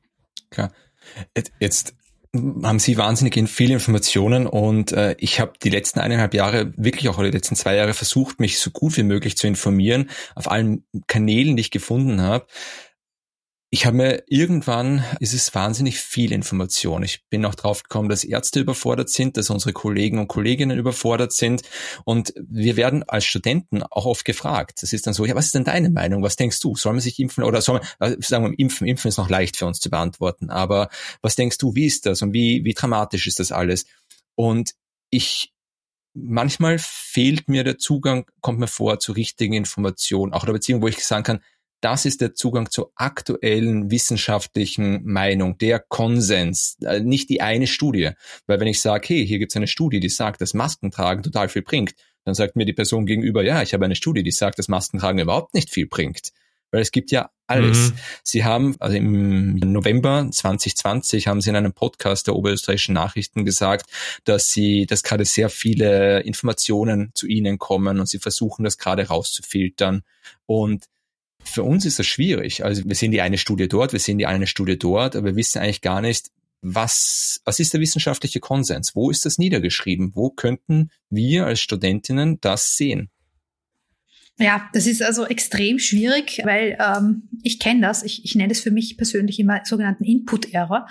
[0.49, 0.71] Klar.
[1.59, 1.95] Jetzt
[2.63, 7.21] haben Sie wahnsinnig viele Informationen und äh, ich habe die letzten eineinhalb Jahre, wirklich auch
[7.21, 11.55] die letzten zwei Jahre versucht, mich so gut wie möglich zu informieren auf allen Kanälen,
[11.55, 12.47] die ich gefunden habe
[13.77, 17.03] ich habe mir irgendwann, ist es wahnsinnig viel Information.
[17.03, 21.31] Ich bin auch drauf gekommen, dass Ärzte überfordert sind, dass unsere Kollegen und Kolleginnen überfordert
[21.31, 21.61] sind.
[22.03, 24.81] Und wir werden als Studenten auch oft gefragt.
[24.81, 26.23] Das ist dann so, ja, was ist denn deine Meinung?
[26.23, 26.75] Was denkst du?
[26.75, 28.87] Soll man sich impfen oder soll man, äh, sagen wir, impfen?
[28.87, 30.49] Impfen ist noch leicht für uns zu beantworten.
[30.49, 30.89] Aber
[31.21, 33.85] was denkst du, wie ist das und wie, wie dramatisch ist das alles?
[34.33, 34.71] Und
[35.11, 35.53] ich,
[36.15, 40.81] manchmal fehlt mir der Zugang, kommt mir vor, zu richtigen Informationen, auch in der Beziehung,
[40.81, 41.41] wo ich sagen kann,
[41.81, 48.11] das ist der Zugang zur aktuellen wissenschaftlichen Meinung, der Konsens, äh, nicht die eine Studie.
[48.47, 51.49] Weil wenn ich sage, hey, hier gibt es eine Studie, die sagt, dass Maskentragen total
[51.49, 51.93] viel bringt,
[52.25, 55.19] dann sagt mir die Person gegenüber, ja, ich habe eine Studie, die sagt, dass Maskentragen
[55.19, 56.31] überhaupt nicht viel bringt.
[56.71, 57.91] Weil es gibt ja alles.
[57.91, 57.97] Mhm.
[58.23, 63.89] Sie haben, also im November 2020 haben Sie in einem Podcast der Oberösterreichischen Nachrichten gesagt,
[64.25, 69.07] dass Sie, dass gerade sehr viele Informationen zu Ihnen kommen und Sie versuchen das gerade
[69.07, 70.03] rauszufiltern.
[70.45, 70.87] Und
[71.47, 72.63] für uns ist das schwierig.
[72.63, 75.35] Also wir sehen die eine Studie dort, wir sehen die eine Studie dort, aber wir
[75.35, 76.29] wissen eigentlich gar nicht,
[76.61, 78.95] was, was ist der wissenschaftliche Konsens?
[78.95, 80.15] Wo ist das niedergeschrieben?
[80.15, 83.09] Wo könnten wir als Studentinnen das sehen?
[84.39, 88.03] Ja, das ist also extrem schwierig, weil ähm, ich kenne das.
[88.03, 90.87] Ich, ich nenne es für mich persönlich immer sogenannten Input-Error,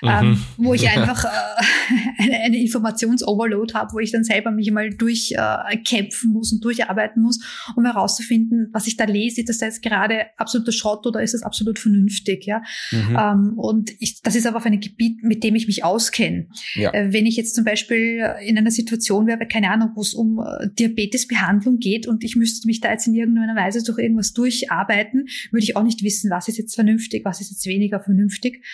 [0.00, 0.08] mhm.
[0.08, 4.90] ähm, wo ich einfach äh, eine, eine Informations-Overload habe, wo ich dann selber mich mal
[4.90, 7.40] durchkämpfen äh, muss und durcharbeiten muss,
[7.74, 11.42] um herauszufinden, was ich da lese, ist das jetzt gerade absoluter Schrott oder ist das
[11.42, 12.62] absolut vernünftig, ja?
[12.92, 13.18] Mhm.
[13.18, 16.46] Ähm, und ich, das ist aber auf einem Gebiet, mit dem ich mich auskenne.
[16.74, 16.94] Ja.
[16.94, 20.38] Äh, wenn ich jetzt zum Beispiel in einer Situation wäre, keine Ahnung, wo es um
[20.38, 25.26] äh, Diabetesbehandlung geht und ich müsste mich da jetzt in irgendeiner Weise durch irgendwas durcharbeiten,
[25.50, 28.64] würde ich auch nicht wissen, was ist jetzt vernünftig, was ist jetzt weniger vernünftig.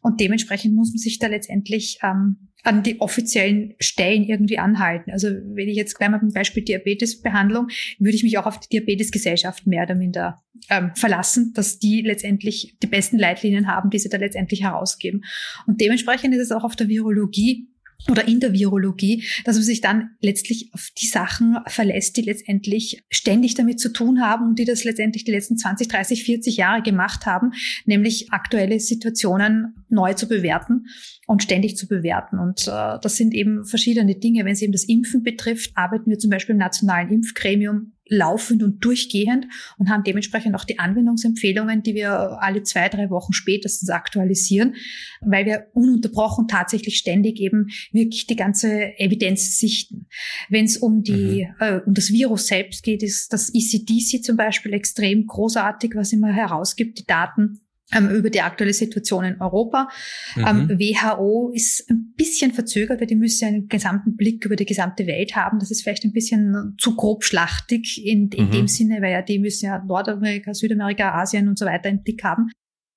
[0.00, 5.10] Und dementsprechend muss man sich da letztendlich ähm, an die offiziellen Stellen irgendwie anhalten.
[5.10, 8.68] Also wenn ich jetzt gleich mal beim Beispiel Diabetesbehandlung, würde ich mich auch auf die
[8.68, 14.08] Diabetesgesellschaft mehr oder minder ähm, verlassen, dass die letztendlich die besten Leitlinien haben, die sie
[14.08, 15.24] da letztendlich herausgeben.
[15.66, 17.68] Und dementsprechend ist es auch auf der Virologie
[18.10, 23.04] oder in der Virologie, dass man sich dann letztlich auf die Sachen verlässt, die letztendlich
[23.10, 26.82] ständig damit zu tun haben und die das letztendlich die letzten 20, 30, 40 Jahre
[26.82, 27.52] gemacht haben,
[27.86, 30.86] nämlich aktuelle Situationen neu zu bewerten
[31.26, 32.38] und ständig zu bewerten.
[32.38, 34.44] Und äh, das sind eben verschiedene Dinge.
[34.44, 38.84] Wenn es eben das Impfen betrifft, arbeiten wir zum Beispiel im Nationalen Impfgremium laufend und
[38.84, 39.46] durchgehend
[39.78, 44.74] und haben dementsprechend auch die Anwendungsempfehlungen, die wir alle zwei, drei Wochen spätestens aktualisieren,
[45.20, 50.06] weil wir ununterbrochen tatsächlich ständig eben wirklich die ganze Evidenz sichten.
[50.48, 51.66] Wenn es um die mhm.
[51.66, 56.32] äh, um das Virus selbst geht, ist das ECDC zum Beispiel extrem großartig, was immer
[56.32, 59.88] herausgibt, die Daten über die aktuelle Situation in Europa.
[60.36, 60.46] Mhm.
[60.46, 65.06] Ähm, WHO ist ein bisschen verzögert, weil die müssen einen gesamten Blick über die gesamte
[65.06, 65.58] Welt haben.
[65.58, 68.50] Das ist vielleicht ein bisschen zu grobschlachtig in, in mhm.
[68.50, 72.22] dem Sinne, weil ja die müssen ja Nordamerika, Südamerika, Asien und so weiter im Blick
[72.24, 72.50] haben.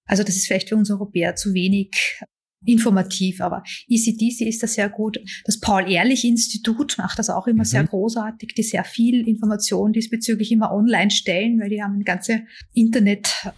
[0.07, 2.21] Also das ist vielleicht für uns Europäer zu wenig
[2.65, 5.19] informativ, aber ECDC ist das sehr gut.
[5.45, 7.67] Das Paul-Ehrlich-Institut macht das auch immer mhm.
[7.67, 12.43] sehr großartig, die sehr viel Information diesbezüglich immer online stellen, weil die haben eine ganze
[12.73, 13.51] Internet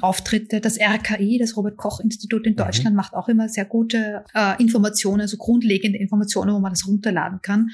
[0.00, 0.60] Auftritte.
[0.60, 2.56] Das RKI, das Robert Koch Institut in mhm.
[2.56, 2.96] Deutschland, mhm.
[2.96, 7.70] macht auch immer sehr gute äh, Informationen, also grundlegende Informationen, wo man das runterladen kann.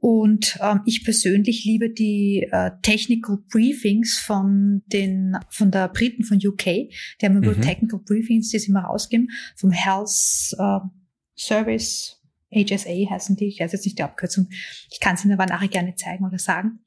[0.00, 6.38] Und ähm, ich persönlich liebe die äh, Technical Briefings von den von der Briten von
[6.38, 6.64] UK.
[6.64, 6.90] Die
[7.22, 7.62] haben immer mhm.
[7.62, 10.78] Technical Briefings, die sie immer rausgeben vom Health äh,
[11.36, 12.21] Service
[12.52, 14.48] HSA heißen die, ich weiß jetzt nicht die Abkürzung,
[14.90, 16.80] ich kann es Ihnen aber nachher gerne zeigen oder sagen.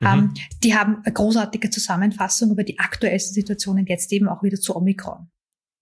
[0.00, 0.06] Mhm.
[0.06, 4.76] Ähm, die haben eine großartige Zusammenfassung über die aktuellsten Situationen jetzt eben auch wieder zu
[4.76, 5.28] Omikron.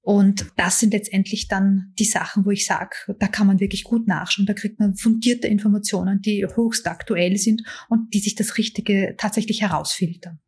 [0.07, 4.07] Und das sind letztendlich dann die Sachen, wo ich sage, da kann man wirklich gut
[4.07, 4.47] nachschauen.
[4.47, 9.63] Da kriegt man fundierte Informationen, die höchst aktuell sind und die sich das Richtige tatsächlich
[9.63, 10.39] herausfiltern.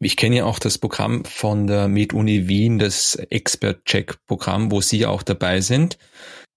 [0.00, 5.22] Ich kenne ja auch das Programm von der MedUni Wien, das Expert-Check-Programm, wo Sie auch
[5.22, 5.96] dabei sind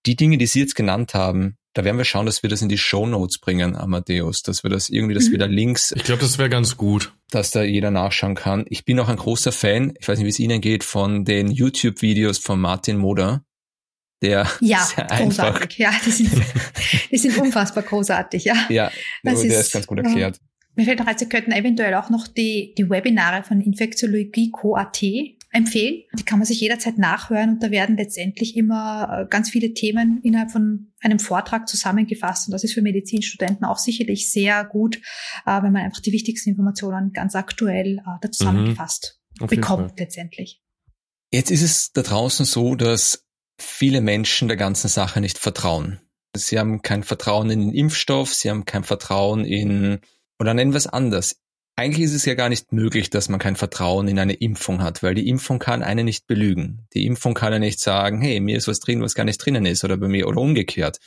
[0.06, 2.68] die Dinge, die Sie jetzt genannt haben, da werden wir schauen, dass wir das in
[2.68, 5.32] die Show Notes bringen, Amadeus, dass wir das irgendwie, dass mhm.
[5.32, 5.92] wir da Links.
[5.96, 7.14] Ich glaube, das wäre ganz gut.
[7.30, 8.66] Dass da jeder nachschauen kann.
[8.68, 11.50] Ich bin auch ein großer Fan, ich weiß nicht, wie es Ihnen geht, von den
[11.50, 13.42] YouTube-Videos von Martin Moder.
[14.20, 15.78] Der ja, großartig.
[15.78, 16.30] Ja, die sind,
[17.10, 18.66] die sind unfassbar großartig, ja.
[18.68, 20.38] Ja, das der ist, ist ganz gut erklärt.
[20.74, 25.02] Mir fällt noch ein, Sie könnten eventuell auch noch die, die Webinare von Infektiologie Co.at
[25.52, 26.02] empfehlen.
[26.18, 30.20] Die kann man sich jederzeit nachhören und da werden letztendlich immer äh, ganz viele Themen
[30.22, 32.48] innerhalb von einem Vortrag zusammengefasst.
[32.48, 34.96] Und das ist für Medizinstudenten auch sicherlich sehr gut,
[35.46, 39.46] äh, wenn man einfach die wichtigsten Informationen ganz aktuell äh, da zusammengefasst mhm.
[39.46, 40.62] bekommt letztendlich.
[41.30, 43.26] Jetzt ist es da draußen so, dass
[43.58, 46.00] viele Menschen der ganzen Sache nicht vertrauen.
[46.34, 50.00] Sie haben kein Vertrauen in den Impfstoff, sie haben kein Vertrauen in,
[50.38, 51.41] oder nennen wir es anders,
[51.76, 55.02] eigentlich ist es ja gar nicht möglich, dass man kein Vertrauen in eine Impfung hat,
[55.02, 56.86] weil die Impfung kann einen nicht belügen.
[56.92, 59.64] Die Impfung kann ja nicht sagen, hey, mir ist was drin, was gar nicht drinnen
[59.64, 60.98] ist oder bei mir oder umgekehrt.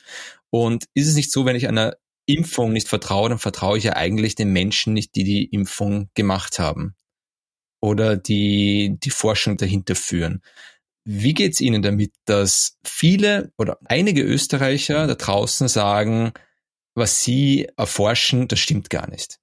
[0.49, 3.95] Und ist es nicht so, wenn ich einer Impfung nicht vertraue, dann vertraue ich ja
[3.95, 6.95] eigentlich den Menschen nicht, die die Impfung gemacht haben
[7.81, 10.41] oder die die Forschung dahinter führen.
[11.03, 16.33] Wie geht's Ihnen damit, dass viele oder einige Österreicher da draußen sagen,
[16.95, 19.39] was Sie erforschen, das stimmt gar nicht?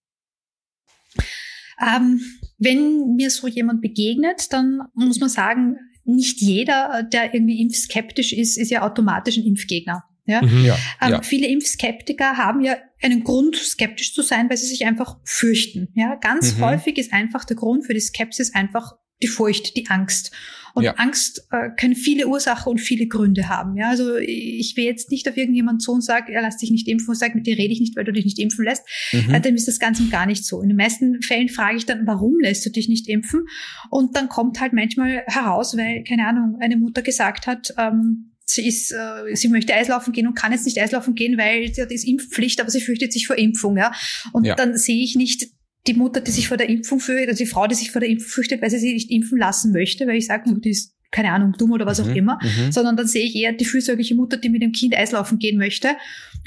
[1.82, 2.20] Ähm,
[2.58, 8.56] wenn mir so jemand begegnet, dann muss man sagen, nicht jeder, der irgendwie impfskeptisch ist,
[8.56, 10.04] ist ja automatisch ein Impfgegner.
[10.26, 10.42] Ja?
[10.42, 11.22] Mhm, ja, ähm, ja.
[11.22, 15.88] Viele Impfskeptiker haben ja einen Grund, skeptisch zu sein, weil sie sich einfach fürchten.
[15.94, 16.64] Ja, ganz mhm.
[16.64, 18.92] häufig ist einfach der Grund für die Skepsis einfach
[19.22, 20.32] die Furcht, die Angst.
[20.74, 20.94] Und ja.
[20.94, 23.76] Angst äh, kann viele Ursachen und viele Gründe haben.
[23.76, 26.88] Ja, also ich will jetzt nicht auf irgendjemanden zu und sage, ja, lass dich nicht
[26.88, 28.82] impfen und sag, mit dir rede ich nicht, weil du dich nicht impfen lässt.
[29.12, 29.34] Mhm.
[29.34, 30.62] Äh, dann ist das Ganze gar nicht so.
[30.62, 33.42] In den meisten Fällen frage ich dann, warum lässt du dich nicht impfen?
[33.90, 38.66] Und dann kommt halt manchmal heraus, weil, keine Ahnung, eine Mutter gesagt hat, ähm, sie
[38.66, 41.90] ist, äh, sie möchte Eislaufen gehen und kann jetzt nicht Eislaufen gehen, weil sie hat
[41.90, 43.92] Impfpflicht, aber sie fürchtet sich vor Impfung, ja.
[44.32, 44.54] Und ja.
[44.54, 45.48] dann sehe ich nicht
[45.86, 48.08] die Mutter, die sich vor der Impfung fürchtet, also die Frau, die sich vor der
[48.08, 51.30] Impfung fürchtet, weil sie sich nicht impfen lassen möchte, weil ich sage, die ist keine
[51.30, 52.72] Ahnung, dumm oder was mhm, auch immer, mhm.
[52.72, 55.90] sondern dann sehe ich eher die fürsorgliche Mutter, die mit dem Kind Eislaufen gehen möchte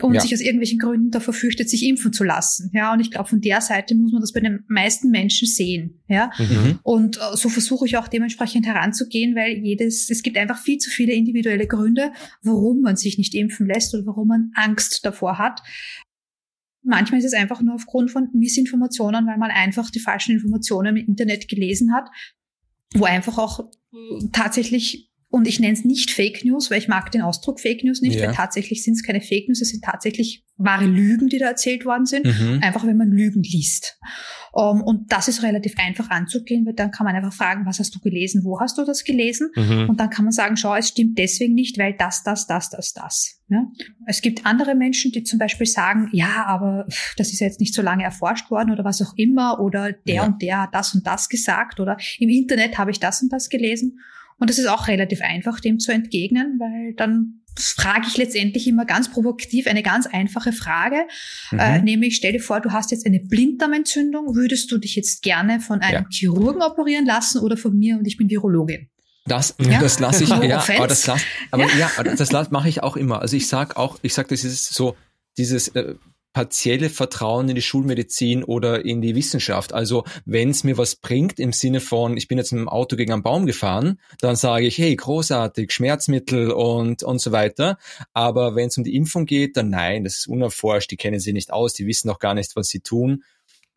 [0.01, 0.19] und ja.
[0.19, 2.71] sich aus irgendwelchen Gründen davor fürchtet, sich impfen zu lassen.
[2.73, 6.01] Ja, und ich glaube, von der Seite muss man das bei den meisten Menschen sehen.
[6.09, 6.79] Ja, mhm.
[6.83, 10.89] und äh, so versuche ich auch dementsprechend heranzugehen, weil jedes, es gibt einfach viel zu
[10.89, 15.61] viele individuelle Gründe, warum man sich nicht impfen lässt oder warum man Angst davor hat.
[16.85, 21.07] Manchmal ist es einfach nur aufgrund von Missinformationen, weil man einfach die falschen Informationen im
[21.07, 22.09] Internet gelesen hat,
[22.93, 23.71] wo einfach auch
[24.31, 28.01] tatsächlich und ich nenne es nicht Fake News, weil ich mag den Ausdruck Fake News
[28.01, 28.27] nicht, ja.
[28.27, 31.83] weil tatsächlich sind es keine Fake News, es sind tatsächlich wahre Lügen, die da erzählt
[31.83, 32.59] worden sind, mhm.
[32.63, 33.99] einfach wenn man Lügen liest.
[34.53, 37.79] Um, ähm, und das ist relativ einfach anzugehen, weil dann kann man einfach fragen, was
[37.79, 39.51] hast du gelesen, wo hast du das gelesen?
[39.57, 39.89] Mhm.
[39.89, 42.93] Und dann kann man sagen, schau, es stimmt deswegen nicht, weil das, das, das, das,
[42.93, 43.41] das.
[43.49, 43.67] Ja?
[44.07, 47.81] Es gibt andere Menschen, die zum Beispiel sagen, ja, aber das ist jetzt nicht so
[47.81, 50.25] lange erforscht worden oder was auch immer, oder der ja.
[50.25, 53.49] und der hat das und das gesagt, oder im Internet habe ich das und das
[53.49, 53.99] gelesen.
[54.37, 58.85] Und es ist auch relativ einfach, dem zu entgegnen, weil dann frage ich letztendlich immer
[58.85, 61.07] ganz provokativ eine ganz einfache Frage,
[61.51, 61.59] mhm.
[61.59, 65.59] äh, nämlich stell dir vor, du hast jetzt eine Blinddarmentzündung, würdest du dich jetzt gerne
[65.61, 66.09] von einem ja.
[66.09, 68.89] Chirurgen operieren lassen oder von mir und ich bin Virologin?
[69.25, 69.79] Das, ja.
[69.81, 71.21] das lasse ich, ja, aber das lass,
[71.51, 73.21] aber ja, ja das mache ich auch immer.
[73.21, 74.95] Also ich sag auch, ich sag, das ist so
[75.37, 75.95] dieses äh,
[76.35, 79.71] partielle Vertrauen in die Schulmedizin oder in die Wissenschaft.
[79.71, 82.97] Also wenn es mir was bringt im Sinne von, ich bin jetzt mit dem Auto
[82.97, 87.77] gegen einen Baum gefahren, dann sage ich, hey, großartig, Schmerzmittel und, und so weiter.
[88.11, 91.31] Aber wenn es um die Impfung geht, dann nein, das ist unerforscht, die kennen sie
[91.31, 93.23] nicht aus, die wissen noch gar nicht, was sie tun.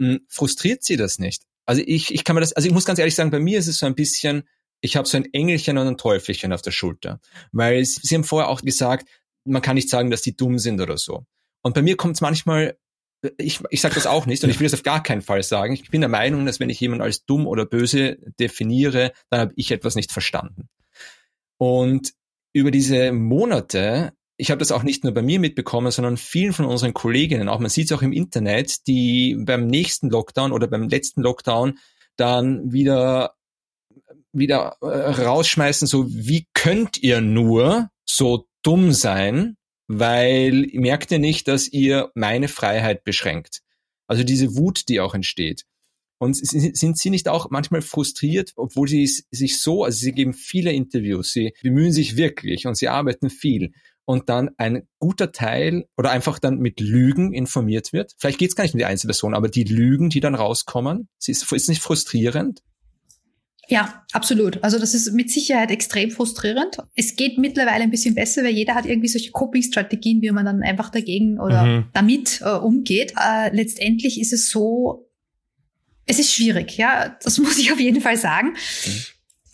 [0.01, 1.45] Hm, frustriert sie das nicht?
[1.65, 3.69] Also ich, ich kann mir das, also ich muss ganz ehrlich sagen, bei mir ist
[3.69, 4.43] es so ein bisschen,
[4.81, 7.21] ich habe so ein Engelchen und ein Teufelchen auf der Schulter.
[7.53, 9.09] Weil sie haben vorher auch gesagt,
[9.45, 11.25] man kann nicht sagen, dass die dumm sind oder so.
[11.63, 12.79] Und bei mir kommt es manchmal,
[13.37, 15.75] ich, ich sage das auch nicht und ich will das auf gar keinen Fall sagen.
[15.75, 19.53] Ich bin der Meinung, dass wenn ich jemanden als dumm oder böse definiere, dann habe
[19.57, 20.69] ich etwas nicht verstanden.
[21.59, 22.13] Und
[22.53, 26.65] über diese Monate, ich habe das auch nicht nur bei mir mitbekommen, sondern vielen von
[26.65, 30.89] unseren Kolleginnen, auch man sieht es auch im Internet, die beim nächsten Lockdown oder beim
[30.89, 31.79] letzten Lockdown
[32.17, 33.35] dann wieder
[34.33, 39.57] wieder äh, rausschmeißen, so wie könnt ihr nur so dumm sein?
[39.89, 43.63] Weil merkt ihr nicht, dass ihr meine Freiheit beschränkt.
[44.07, 45.65] Also diese Wut, die auch entsteht.
[46.19, 50.73] Und sind Sie nicht auch manchmal frustriert, obwohl Sie sich so, also Sie geben viele
[50.73, 53.73] Interviews, Sie bemühen sich wirklich und Sie arbeiten viel
[54.05, 58.15] und dann ein guter Teil oder einfach dann mit Lügen informiert wird?
[58.19, 61.53] Vielleicht geht es gar nicht um die Einzelperson, aber die Lügen, die dann rauskommen, ist,
[61.53, 62.63] ist nicht frustrierend?
[63.71, 64.65] Ja, absolut.
[64.65, 66.79] Also das ist mit Sicherheit extrem frustrierend.
[66.95, 70.63] Es geht mittlerweile ein bisschen besser, weil jeder hat irgendwie solche Coping-Strategien, wie man dann
[70.63, 71.85] einfach dagegen oder mhm.
[71.93, 73.13] damit äh, umgeht.
[73.23, 75.11] Äh, letztendlich ist es so,
[76.07, 78.55] es ist schwierig, ja, das muss ich auf jeden Fall sagen.
[78.87, 78.93] Mhm.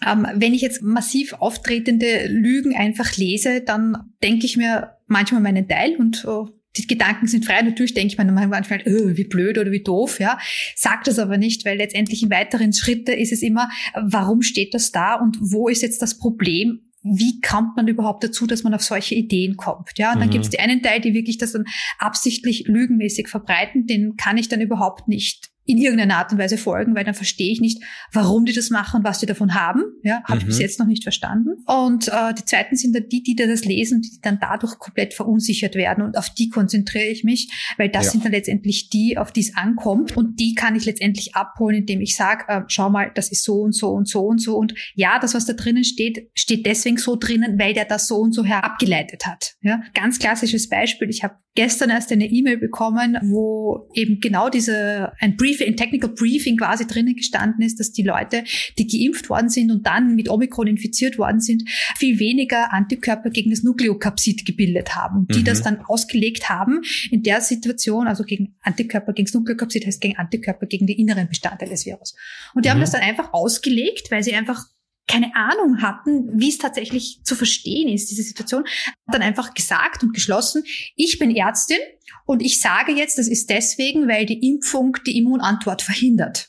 [0.07, 5.67] Ähm, wenn ich jetzt massiv auftretende Lügen einfach lese, dann denke ich mir manchmal meinen
[5.67, 7.63] Teil und äh, die Gedanken sind frei.
[7.63, 10.39] Natürlich denke ich mir manchmal, oh, wie blöd oder wie doof, ja.
[10.75, 14.93] Sag das aber nicht, weil letztendlich in weiteren Schritte ist es immer, warum steht das
[14.93, 16.81] da und wo ist jetzt das Problem?
[17.03, 19.91] Wie kommt man überhaupt dazu, dass man auf solche Ideen kommt?
[19.99, 20.33] Ja, und dann mhm.
[20.33, 21.65] gibt es die einen Teil, die wirklich das dann
[21.99, 26.95] absichtlich lügenmäßig verbreiten, den kann ich dann überhaupt nicht in irgendeiner Art und Weise folgen,
[26.95, 29.83] weil dann verstehe ich nicht, warum die das machen und was die davon haben.
[30.03, 30.41] Ja, habe mhm.
[30.41, 30.63] ich bis mhm.
[30.63, 31.65] jetzt noch nicht verstanden.
[31.67, 35.75] Und äh, die zweiten sind dann die, die das lesen, die dann dadurch komplett verunsichert
[35.75, 38.11] werden und auf die konzentriere ich mich, weil das ja.
[38.13, 42.01] sind dann letztendlich die, auf die es ankommt und die kann ich letztendlich abholen, indem
[42.01, 44.75] ich sage, äh, schau mal, das ist so und so und so und so und
[44.95, 48.33] ja, das, was da drinnen steht, steht deswegen so drinnen, weil der das so und
[48.33, 49.55] so herabgeleitet hat.
[49.63, 51.09] Ja, ganz klassisches Beispiel.
[51.09, 55.77] Ich habe gestern erst eine E-Mail bekommen, wo eben genau diese ein Brief Briefing, ein
[55.77, 58.45] Technical Briefing quasi drinnen gestanden ist, dass die Leute,
[58.79, 63.51] die geimpft worden sind und dann mit Omikron infiziert worden sind, viel weniger Antikörper gegen
[63.51, 65.45] das Nukleokapsid gebildet haben die mhm.
[65.45, 70.17] das dann ausgelegt haben in der Situation, also gegen Antikörper gegen das Nukleokapsid heißt gegen
[70.17, 72.15] Antikörper gegen die inneren Bestandteile des Virus.
[72.55, 72.75] Und die mhm.
[72.75, 74.67] haben das dann einfach ausgelegt, weil sie einfach
[75.07, 78.65] keine Ahnung hatten, wie es tatsächlich zu verstehen ist, diese Situation,
[79.07, 80.65] dann einfach gesagt und geschlossen,
[80.97, 81.79] ich bin Ärztin
[82.25, 86.49] und ich sage jetzt, das ist deswegen, weil die Impfung die Immunantwort verhindert.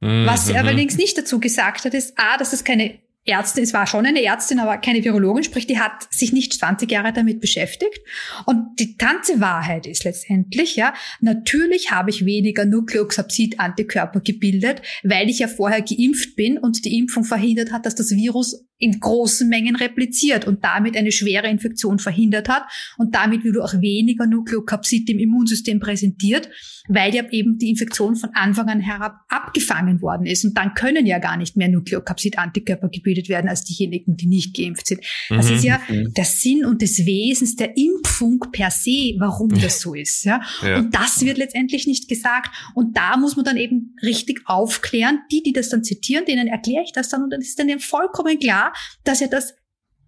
[0.00, 0.26] Mhm.
[0.26, 3.86] Was er allerdings nicht dazu gesagt hat, ist, A, dass es keine Ärztin, es war
[3.86, 8.00] schon eine Ärztin, aber keine Virologin, sprich, die hat sich nicht 20 Jahre damit beschäftigt.
[8.46, 15.40] Und die ganze Wahrheit ist letztendlich, ja, natürlich habe ich weniger Nukleoxapsid-Antikörper gebildet, weil ich
[15.40, 19.76] ja vorher geimpft bin und die Impfung verhindert hat, dass das Virus in großen Mengen
[19.76, 22.64] repliziert und damit eine schwere Infektion verhindert hat
[22.98, 26.50] und damit wird auch weniger Nukleokapsid im Immunsystem präsentiert,
[26.88, 31.06] weil ja eben die Infektion von Anfang an herab abgefangen worden ist und dann können
[31.06, 35.00] ja gar nicht mehr Nukleokapsid-Antikörper gebildet werden als diejenigen, die nicht geimpft sind.
[35.30, 35.56] Das mhm.
[35.56, 36.12] ist ja mhm.
[36.12, 40.24] der Sinn und des Wesens der Impfung per se, warum das so ist.
[40.24, 40.42] Ja?
[40.62, 40.78] ja?
[40.78, 45.20] Und das wird letztendlich nicht gesagt und da muss man dann eben richtig aufklären.
[45.32, 48.38] Die, die das dann zitieren, denen erkläre ich das dann und dann ist dann vollkommen
[48.38, 48.65] klar,
[49.04, 49.54] dass ja das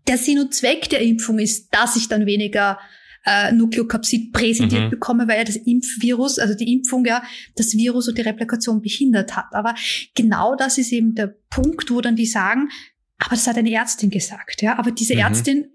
[0.07, 2.79] der Sinn und Zweck der Impfung ist, dass ich dann weniger
[3.27, 4.90] äh, Nukleokapsid präsentiert mhm.
[4.90, 7.23] bekomme, weil ja das Impfvirus, also die Impfung ja
[7.57, 9.47] das Virus und die Replikation behindert hat.
[9.53, 9.75] Aber
[10.14, 12.71] genau das ist eben der Punkt, wo dann die sagen,
[13.18, 14.79] aber das hat eine Ärztin gesagt, ja.
[14.79, 15.21] Aber diese mhm.
[15.21, 15.66] Ärztin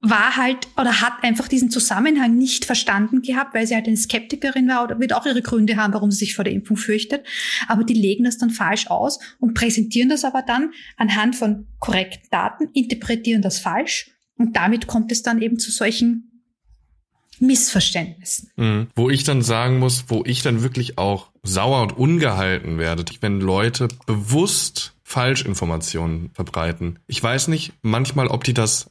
[0.00, 4.68] war halt oder hat einfach diesen Zusammenhang nicht verstanden gehabt, weil sie halt eine Skeptikerin
[4.68, 7.26] war oder wird auch ihre Gründe haben, warum sie sich vor der Impfung fürchtet.
[7.66, 12.28] Aber die legen das dann falsch aus und präsentieren das aber dann anhand von korrekten
[12.30, 16.28] Daten, interpretieren das falsch und damit kommt es dann eben zu solchen
[17.40, 18.50] Missverständnissen.
[18.56, 18.88] Mhm.
[18.94, 23.40] Wo ich dann sagen muss, wo ich dann wirklich auch sauer und ungehalten werde, wenn
[23.40, 26.98] Leute bewusst Falschinformationen verbreiten.
[27.06, 28.90] Ich weiß nicht manchmal, ob die das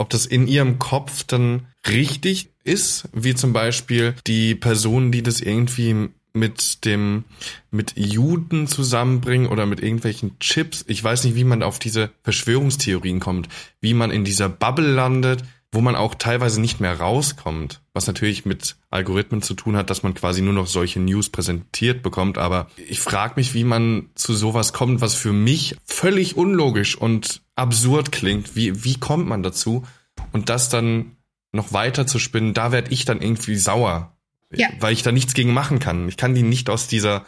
[0.00, 5.40] ob das in ihrem Kopf dann richtig ist, wie zum Beispiel die Personen, die das
[5.40, 7.24] irgendwie mit dem,
[7.70, 10.84] mit Juden zusammenbringen oder mit irgendwelchen Chips.
[10.88, 13.48] Ich weiß nicht, wie man auf diese Verschwörungstheorien kommt,
[13.80, 15.42] wie man in dieser Bubble landet,
[15.72, 20.02] wo man auch teilweise nicht mehr rauskommt, was natürlich mit Algorithmen zu tun hat, dass
[20.02, 22.38] man quasi nur noch solche News präsentiert bekommt.
[22.38, 27.42] Aber ich frage mich, wie man zu sowas kommt, was für mich völlig unlogisch und
[27.54, 28.56] absurd klingt.
[28.56, 29.86] Wie, wie kommt man dazu?
[30.32, 31.16] Und das dann
[31.52, 34.16] noch weiter zu spinnen, da werde ich dann irgendwie sauer.
[34.52, 34.68] Ja.
[34.80, 36.08] Weil ich da nichts gegen machen kann.
[36.08, 37.24] Ich kann die nicht aus dieser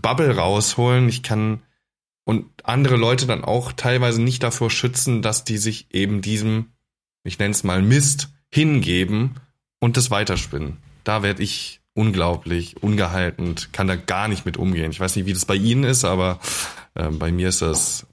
[0.00, 1.08] Bubble rausholen.
[1.08, 1.62] Ich kann
[2.24, 6.66] und andere Leute dann auch teilweise nicht davor schützen, dass die sich eben diesem
[7.24, 9.36] ich nenne es mal Mist, hingeben
[9.80, 10.78] und das weiterspinnen.
[11.04, 14.90] Da werde ich unglaublich ungehalten, kann da gar nicht mit umgehen.
[14.90, 16.38] Ich weiß nicht, wie das bei Ihnen ist, aber
[16.94, 18.06] äh, bei mir ist das.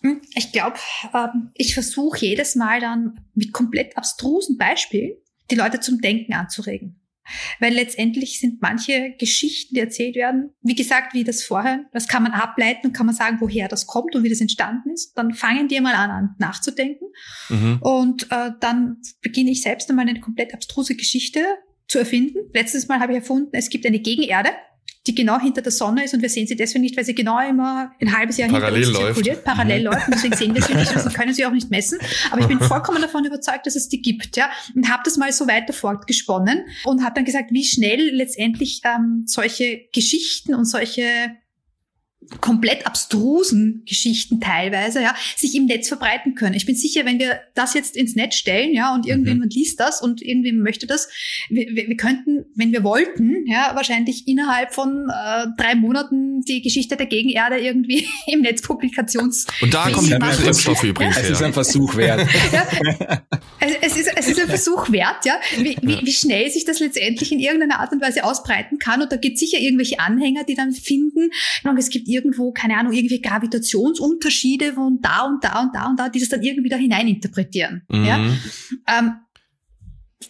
[0.00, 0.76] Hm, ich glaube,
[1.12, 5.12] ähm, ich versuche jedes Mal dann mit komplett abstrusen Beispielen
[5.50, 7.00] die Leute zum Denken anzuregen.
[7.58, 12.22] Weil letztendlich sind manche Geschichten, die erzählt werden, wie gesagt, wie das vorher, das kann
[12.22, 15.16] man ableiten und kann man sagen, woher das kommt und wie das entstanden ist.
[15.16, 17.06] Dann fangen die mal an, an nachzudenken.
[17.48, 17.78] Mhm.
[17.80, 21.40] Und äh, dann beginne ich selbst einmal eine komplett abstruse Geschichte
[21.88, 22.38] zu erfinden.
[22.52, 24.50] Letztes Mal habe ich erfunden, es gibt eine Gegenerde
[25.06, 27.38] die genau hinter der Sonne ist und wir sehen sie deswegen nicht, weil sie genau
[27.46, 29.44] immer ein halbes Jahr parallel hinter uns zirkuliert, läuft.
[29.44, 29.84] parallel mhm.
[29.84, 31.98] läuft und deswegen sehen wir sie nicht und können sie auch nicht messen.
[32.30, 35.32] Aber ich bin vollkommen davon überzeugt, dass es die gibt, ja, und habe das mal
[35.32, 41.02] so weiter fortgesponnen und habe dann gesagt, wie schnell letztendlich ähm, solche Geschichten und solche
[42.40, 46.54] komplett abstrusen Geschichten teilweise, ja, sich im Netz verbreiten können.
[46.54, 49.58] Ich bin sicher, wenn wir das jetzt ins Netz stellen, ja, und irgendjemand mhm.
[49.60, 51.08] liest das und irgendjemand möchte das,
[51.48, 56.96] wir, wir, könnten, wenn wir wollten, ja, wahrscheinlich innerhalb von äh, drei Monaten die Geschichte
[56.96, 59.46] der Gegenerde irgendwie im Netz Publikations.
[59.60, 62.26] Und da kommt die böse Impfstoffe übrigens Es ist ein Versuch wert.
[62.52, 62.66] ja,
[63.80, 67.32] es, ist, es ist ein Versuch wert, ja, wie, wie, wie schnell sich das letztendlich
[67.32, 69.02] in irgendeiner Art und Weise ausbreiten kann.
[69.02, 71.30] Und da gibt es sicher irgendwelche Anhänger, die dann finden,
[71.78, 76.08] es gibt irgendwo, keine Ahnung, irgendwie Gravitationsunterschiede von da und da und da und da,
[76.08, 77.82] die das dann irgendwie da hineininterpretieren.
[77.88, 78.04] Mhm.
[78.04, 78.18] Ja?
[78.88, 79.14] Ähm,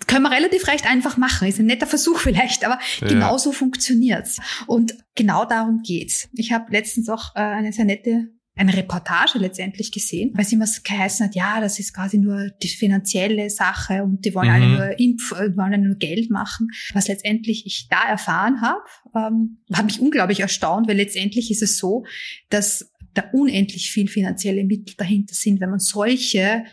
[0.06, 1.48] können wir relativ recht einfach machen.
[1.48, 3.08] Ist ein netter Versuch vielleicht, aber ja.
[3.08, 4.40] genau so funktioniert's.
[4.66, 6.28] Und genau darum geht's.
[6.32, 10.66] Ich habe letztens auch äh, eine sehr nette eine Reportage letztendlich gesehen, weil sie immer
[10.84, 14.54] geheißen hat, ja, das ist quasi nur die finanzielle Sache und die wollen mhm.
[14.54, 16.68] alle nur Impf, äh, wollen alle nur Geld machen.
[16.92, 18.84] Was letztendlich ich da erfahren habe,
[19.16, 22.04] ähm, hat mich unglaublich erstaunt, weil letztendlich ist es so,
[22.48, 26.64] dass da unendlich viel finanzielle Mittel dahinter sind, wenn man solche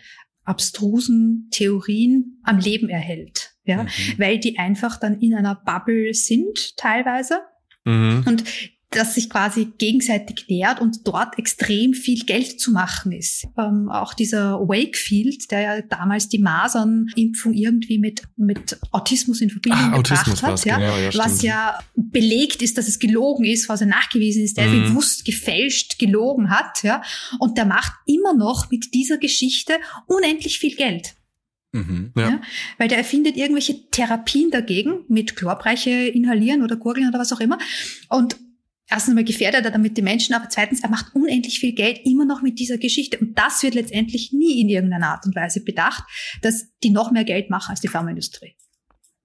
[0.44, 3.90] abstrusen Theorien am Leben erhält, ja, mhm.
[4.18, 7.42] weil die einfach dann in einer Bubble sind teilweise.
[7.86, 8.24] Mhm.
[8.28, 8.44] Und
[8.92, 13.48] das sich quasi gegenseitig nährt und dort extrem viel Geld zu machen ist.
[13.58, 19.80] Ähm, auch dieser Wakefield, der ja damals die Masernimpfung irgendwie mit, mit Autismus in Verbindung
[19.82, 23.70] ah, gebracht Autismus hat, ja, genau, ja, was ja belegt ist, dass es gelogen ist,
[23.70, 24.90] was ja nachgewiesen ist, der mhm.
[24.90, 27.02] bewusst gefälscht gelogen hat, ja,
[27.40, 29.74] und der macht immer noch mit dieser Geschichte
[30.06, 31.16] unendlich viel Geld.
[31.72, 32.30] Mhm, ja.
[32.30, 32.42] ja.
[32.78, 37.58] Weil der erfindet irgendwelche Therapien dagegen, mit Chlorbreiche inhalieren oder gurgeln oder was auch immer.
[38.10, 38.36] Und
[38.88, 42.26] erstens mal gefährdet er damit die Menschen, aber zweitens, er macht unendlich viel Geld immer
[42.26, 43.18] noch mit dieser Geschichte.
[43.18, 46.04] Und das wird letztendlich nie in irgendeiner Art und Weise bedacht,
[46.42, 48.56] dass die noch mehr Geld machen als die Pharmaindustrie.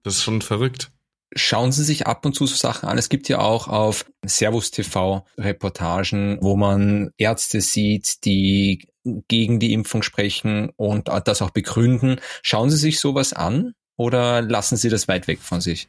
[0.03, 0.91] Das ist schon verrückt.
[1.35, 2.97] Schauen Sie sich ab und zu so Sachen an.
[2.97, 8.87] Es gibt ja auch auf Servus TV Reportagen, wo man Ärzte sieht, die
[9.27, 12.21] gegen die Impfung sprechen und das auch begründen.
[12.43, 15.87] Schauen Sie sich sowas an oder lassen Sie das weit weg von sich?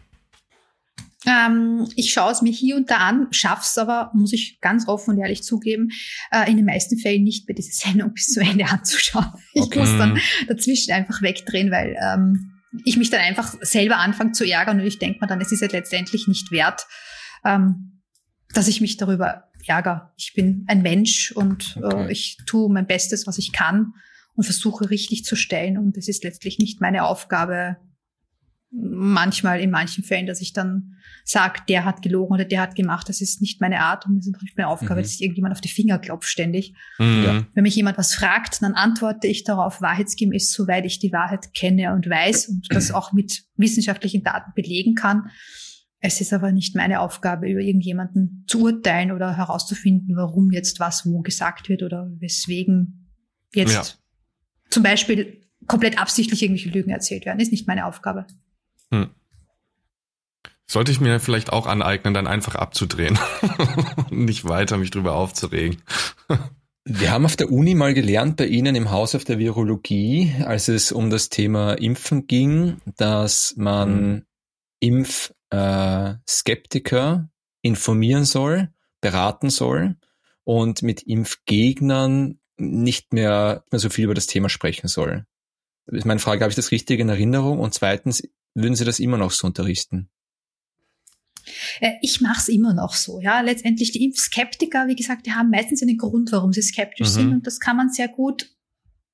[1.27, 5.15] Ähm, ich schaue es mir hier und da an, schaff's aber, muss ich ganz offen
[5.15, 5.91] und ehrlich zugeben,
[6.31, 9.33] äh, in den meisten Fällen nicht, mir diese Sendung bis zu Ende anzuschauen.
[9.53, 9.81] Ich okay.
[9.81, 12.53] muss dann dazwischen einfach wegdrehen, weil ähm,
[12.85, 15.63] ich mich dann einfach selber anfange zu ärgern und ich denke mir dann, es ist
[15.63, 16.87] ja letztendlich nicht wert,
[17.45, 18.03] ähm,
[18.55, 20.13] dass ich mich darüber ärgere.
[20.17, 22.07] Ich bin ein Mensch und äh, okay.
[22.07, 23.95] äh, ich tue mein Bestes, was ich kann
[24.35, 27.77] und versuche richtig zu stellen und es ist letztlich nicht meine Aufgabe,
[28.71, 33.09] manchmal in manchen Fällen, dass ich dann sage, der hat gelogen oder der hat gemacht,
[33.09, 35.05] das ist nicht meine Art und das ist nicht meine Aufgabe, mhm.
[35.05, 36.75] dass ich irgendjemand auf die Finger klopfe ständig.
[36.99, 37.25] Mhm.
[37.25, 37.47] Ja.
[37.55, 41.95] Wenn mich jemand was fragt, dann antworte ich darauf wahrheitsgemäß, soweit ich die Wahrheit kenne
[41.95, 45.31] und weiß und das auch mit wissenschaftlichen Daten belegen kann.
[46.01, 51.05] Es ist aber nicht meine Aufgabe, über irgendjemanden zu urteilen oder herauszufinden, warum jetzt was
[51.07, 53.09] wo gesagt wird oder weswegen
[53.55, 53.83] jetzt ja.
[54.71, 57.41] zum Beispiel komplett absichtlich irgendwelche Lügen erzählt werden.
[57.41, 58.27] Ist nicht meine Aufgabe.
[58.93, 59.11] Hm.
[60.71, 63.19] Sollte ich mir vielleicht auch aneignen, dann einfach abzudrehen
[64.11, 65.83] und nicht weiter mich drüber aufzuregen.
[66.85, 70.69] Wir haben auf der Uni mal gelernt, bei Ihnen im Haus auf der Virologie, als
[70.69, 74.25] es um das Thema Impfen ging, dass man mhm.
[75.51, 78.71] Impfskeptiker äh, informieren soll,
[79.01, 79.97] beraten soll
[80.45, 85.27] und mit Impfgegnern nicht mehr, mehr so viel über das Thema sprechen soll.
[85.87, 87.61] Das ist meine Frage, habe ich das richtig in Erinnerung?
[87.61, 88.23] Und zweitens,
[88.63, 90.11] würden Sie das immer noch so unterrichten?
[91.81, 93.21] Äh, ich mache es immer noch so.
[93.21, 97.13] Ja, letztendlich die Impfskeptiker, wie gesagt, die haben meistens einen Grund, warum sie skeptisch mhm.
[97.13, 98.51] sind und das kann man sehr gut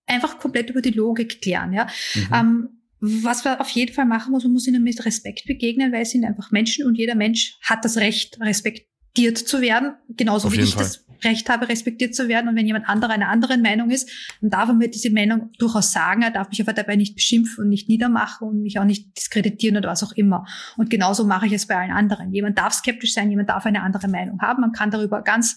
[0.07, 1.73] einfach komplett über die Logik klären.
[1.73, 2.29] Ja, mhm.
[2.33, 2.69] ähm,
[3.01, 6.11] was wir auf jeden Fall machen muss, man muss ihnen mit Respekt begegnen, weil es
[6.11, 10.61] sind einfach Menschen und jeder Mensch hat das Recht, respektiert zu werden, genauso auf wie
[10.61, 10.85] ich Fall.
[10.85, 12.49] das Recht habe, respektiert zu werden.
[12.49, 14.11] Und wenn jemand anderer einer anderen Meinung ist,
[14.41, 16.23] dann darf er mir diese Meinung durchaus sagen.
[16.23, 19.77] Er darf mich aber dabei nicht beschimpfen und nicht niedermachen und mich auch nicht diskreditieren
[19.77, 20.47] oder was auch immer.
[20.77, 22.33] Und genauso mache ich es bei allen anderen.
[22.33, 24.61] Jemand darf skeptisch sein, jemand darf eine andere Meinung haben.
[24.61, 25.57] Man kann darüber ganz,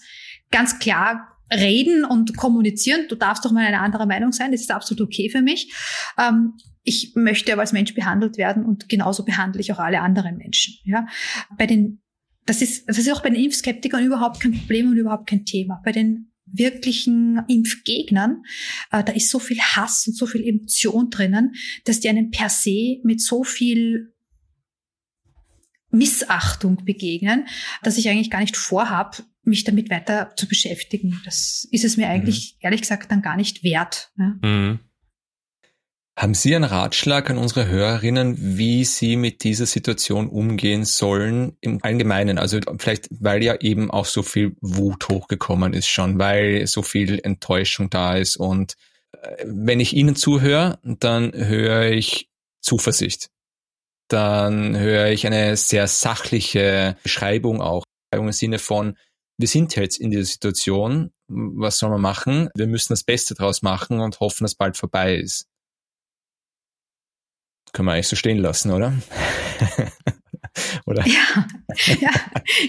[0.50, 3.06] ganz klar reden und kommunizieren.
[3.08, 4.52] Du darfst doch mal eine andere Meinung sein.
[4.52, 5.72] Das ist absolut okay für mich.
[6.18, 10.38] Ähm, ich möchte aber als Mensch behandelt werden und genauso behandle ich auch alle anderen
[10.38, 10.74] Menschen.
[10.84, 11.06] Ja,
[11.56, 12.00] bei den
[12.48, 15.82] das ist, das ist auch bei den Impfskeptikern überhaupt kein Problem und überhaupt kein Thema.
[15.84, 18.42] Bei den wirklichen Impfgegnern,
[18.90, 22.48] äh, da ist so viel Hass und so viel Emotion drinnen, dass die einen per
[22.48, 24.14] se mit so viel
[25.90, 27.46] Missachtung begegnen,
[27.82, 31.20] dass ich eigentlich gar nicht vorhab, mich damit weiter zu beschäftigen.
[31.26, 32.64] Das ist es mir eigentlich, mhm.
[32.64, 34.10] ehrlich gesagt, dann gar nicht wert.
[34.16, 34.38] Ja?
[34.42, 34.78] Mhm.
[36.18, 41.78] Haben Sie einen Ratschlag an unsere Hörerinnen, wie sie mit dieser Situation umgehen sollen im
[41.84, 42.38] Allgemeinen?
[42.38, 47.20] Also vielleicht, weil ja eben auch so viel Wut hochgekommen ist schon, weil so viel
[47.22, 48.36] Enttäuschung da ist.
[48.36, 48.74] Und
[49.12, 52.28] äh, wenn ich Ihnen zuhöre, dann höre ich
[52.62, 53.30] Zuversicht.
[54.08, 57.84] Dann höre ich eine sehr sachliche Beschreibung auch.
[58.12, 58.96] Im Sinne von,
[59.36, 62.48] wir sind jetzt in dieser Situation, was soll man machen?
[62.56, 65.46] Wir müssen das Beste draus machen und hoffen, dass bald vorbei ist.
[67.72, 68.92] Können wir eigentlich so stehen lassen, oder?
[70.86, 71.04] oder?
[71.06, 71.46] Ja,
[72.00, 72.10] ja.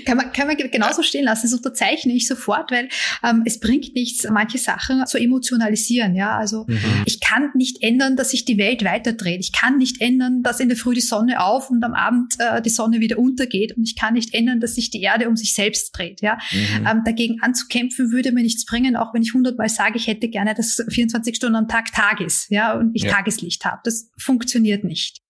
[0.05, 1.43] Kann, man, kann man genauso stehen lassen.
[1.43, 2.89] Das unterzeichne ich sofort, weil
[3.23, 6.15] ähm, es bringt nichts, manche Sachen zu emotionalisieren.
[6.15, 7.03] Ja, also mhm.
[7.05, 9.39] ich kann nicht ändern, dass sich die Welt weiterdreht.
[9.41, 12.61] Ich kann nicht ändern, dass in der Früh die Sonne auf und am Abend äh,
[12.61, 13.75] die Sonne wieder untergeht.
[13.75, 16.21] Und ich kann nicht ändern, dass sich die Erde um sich selbst dreht.
[16.21, 16.87] Ja, mhm.
[16.87, 20.53] ähm, dagegen anzukämpfen würde mir nichts bringen, auch wenn ich hundertmal sage, ich hätte gerne,
[20.53, 22.49] dass 24 Stunden am Tag Tag ist.
[22.49, 23.11] Ja, und ich ja.
[23.11, 23.81] Tageslicht habe.
[23.83, 25.21] Das funktioniert nicht.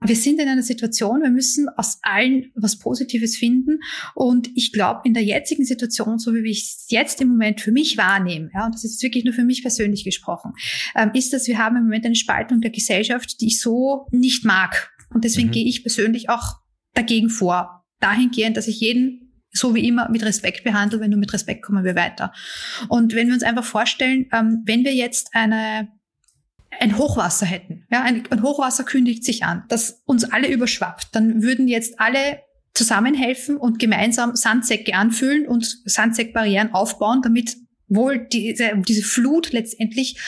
[0.00, 3.80] Wir sind in einer Situation, wir müssen aus allen was Positives finden.
[4.14, 7.72] Und ich glaube, in der jetzigen Situation, so wie ich es jetzt im Moment für
[7.72, 10.52] mich wahrnehme, ja, und das ist wirklich nur für mich persönlich gesprochen,
[10.94, 14.44] ähm, ist, dass wir haben im Moment eine Spaltung der Gesellschaft, die ich so nicht
[14.44, 14.92] mag.
[15.12, 15.52] Und deswegen mhm.
[15.52, 16.58] gehe ich persönlich auch
[16.94, 17.84] dagegen vor.
[18.00, 21.00] Dahingehend, dass ich jeden so wie immer mit Respekt behandle.
[21.00, 22.32] Wenn du mit Respekt kommen wir weiter.
[22.88, 25.88] Und wenn wir uns einfach vorstellen, ähm, wenn wir jetzt eine
[26.70, 31.42] ein Hochwasser hätten, ja, ein, ein Hochwasser kündigt sich an, das uns alle überschwappt, dann
[31.42, 32.40] würden jetzt alle
[32.74, 37.56] zusammenhelfen und gemeinsam Sandsäcke anfüllen und Sandsäckbarrieren aufbauen, damit
[37.88, 40.20] wohl diese, diese Flut letztendlich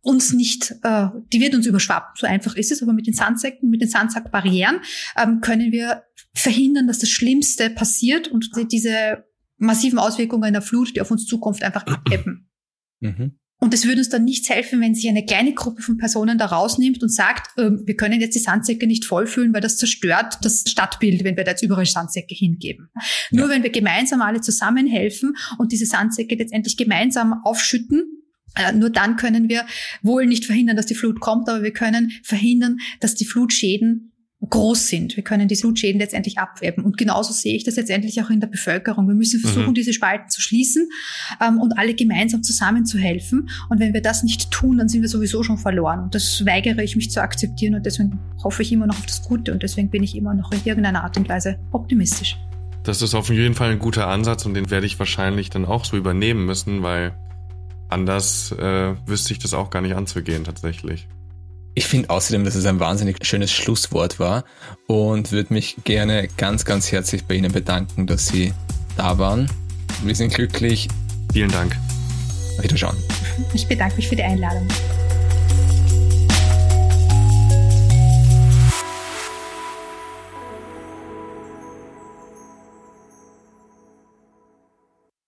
[0.00, 2.12] uns nicht, äh, die wird uns überschwappen.
[2.16, 2.82] So einfach ist es.
[2.82, 4.80] Aber mit den Sandsäcken, mit den Sandsackbarrieren
[5.16, 9.24] ähm, können wir verhindern, dass das Schlimmste passiert und diese
[9.58, 12.48] massiven Auswirkungen einer Flut, die auf uns zukommt, einfach abebben.
[13.00, 13.38] Mhm.
[13.60, 16.46] Und es würde uns dann nichts helfen, wenn sich eine kleine Gruppe von Personen da
[16.46, 20.64] rausnimmt und sagt, äh, wir können jetzt die Sandsäcke nicht vollfüllen, weil das zerstört das
[20.66, 22.88] Stadtbild, wenn wir da jetzt überall Sandsäcke hingeben.
[22.94, 23.02] Ja.
[23.32, 28.20] Nur wenn wir gemeinsam alle zusammenhelfen und diese Sandsäcke letztendlich gemeinsam aufschütten,
[28.56, 29.66] äh, nur dann können wir
[30.02, 34.12] wohl nicht verhindern, dass die Flut kommt, aber wir können verhindern, dass die Flutschäden
[34.50, 35.16] groß sind.
[35.16, 36.84] Wir können diese Blutschäden letztendlich abweben.
[36.84, 39.08] Und genauso sehe ich das letztendlich auch in der Bevölkerung.
[39.08, 39.74] Wir müssen versuchen, mhm.
[39.74, 40.88] diese Spalten zu schließen
[41.40, 43.48] ähm, und alle gemeinsam zusammenzuhelfen.
[43.68, 46.00] Und wenn wir das nicht tun, dann sind wir sowieso schon verloren.
[46.00, 49.22] Und das weigere ich mich zu akzeptieren und deswegen hoffe ich immer noch auf das
[49.22, 52.36] Gute und deswegen bin ich immer noch in irgendeiner Art und Weise optimistisch.
[52.82, 55.84] Das ist auf jeden Fall ein guter Ansatz und den werde ich wahrscheinlich dann auch
[55.84, 57.12] so übernehmen müssen, weil
[57.88, 61.06] anders äh, wüsste ich das auch gar nicht anzugehen tatsächlich.
[61.74, 64.44] Ich finde außerdem, dass es ein wahnsinnig schönes Schlusswort war
[64.86, 68.52] und würde mich gerne ganz, ganz herzlich bei Ihnen bedanken, dass Sie
[68.96, 69.50] da waren.
[70.02, 70.88] Wir sind glücklich.
[71.32, 71.76] Vielen Dank.
[72.60, 72.96] Wiederschauen.
[73.54, 74.66] Ich bedanke mich für die Einladung.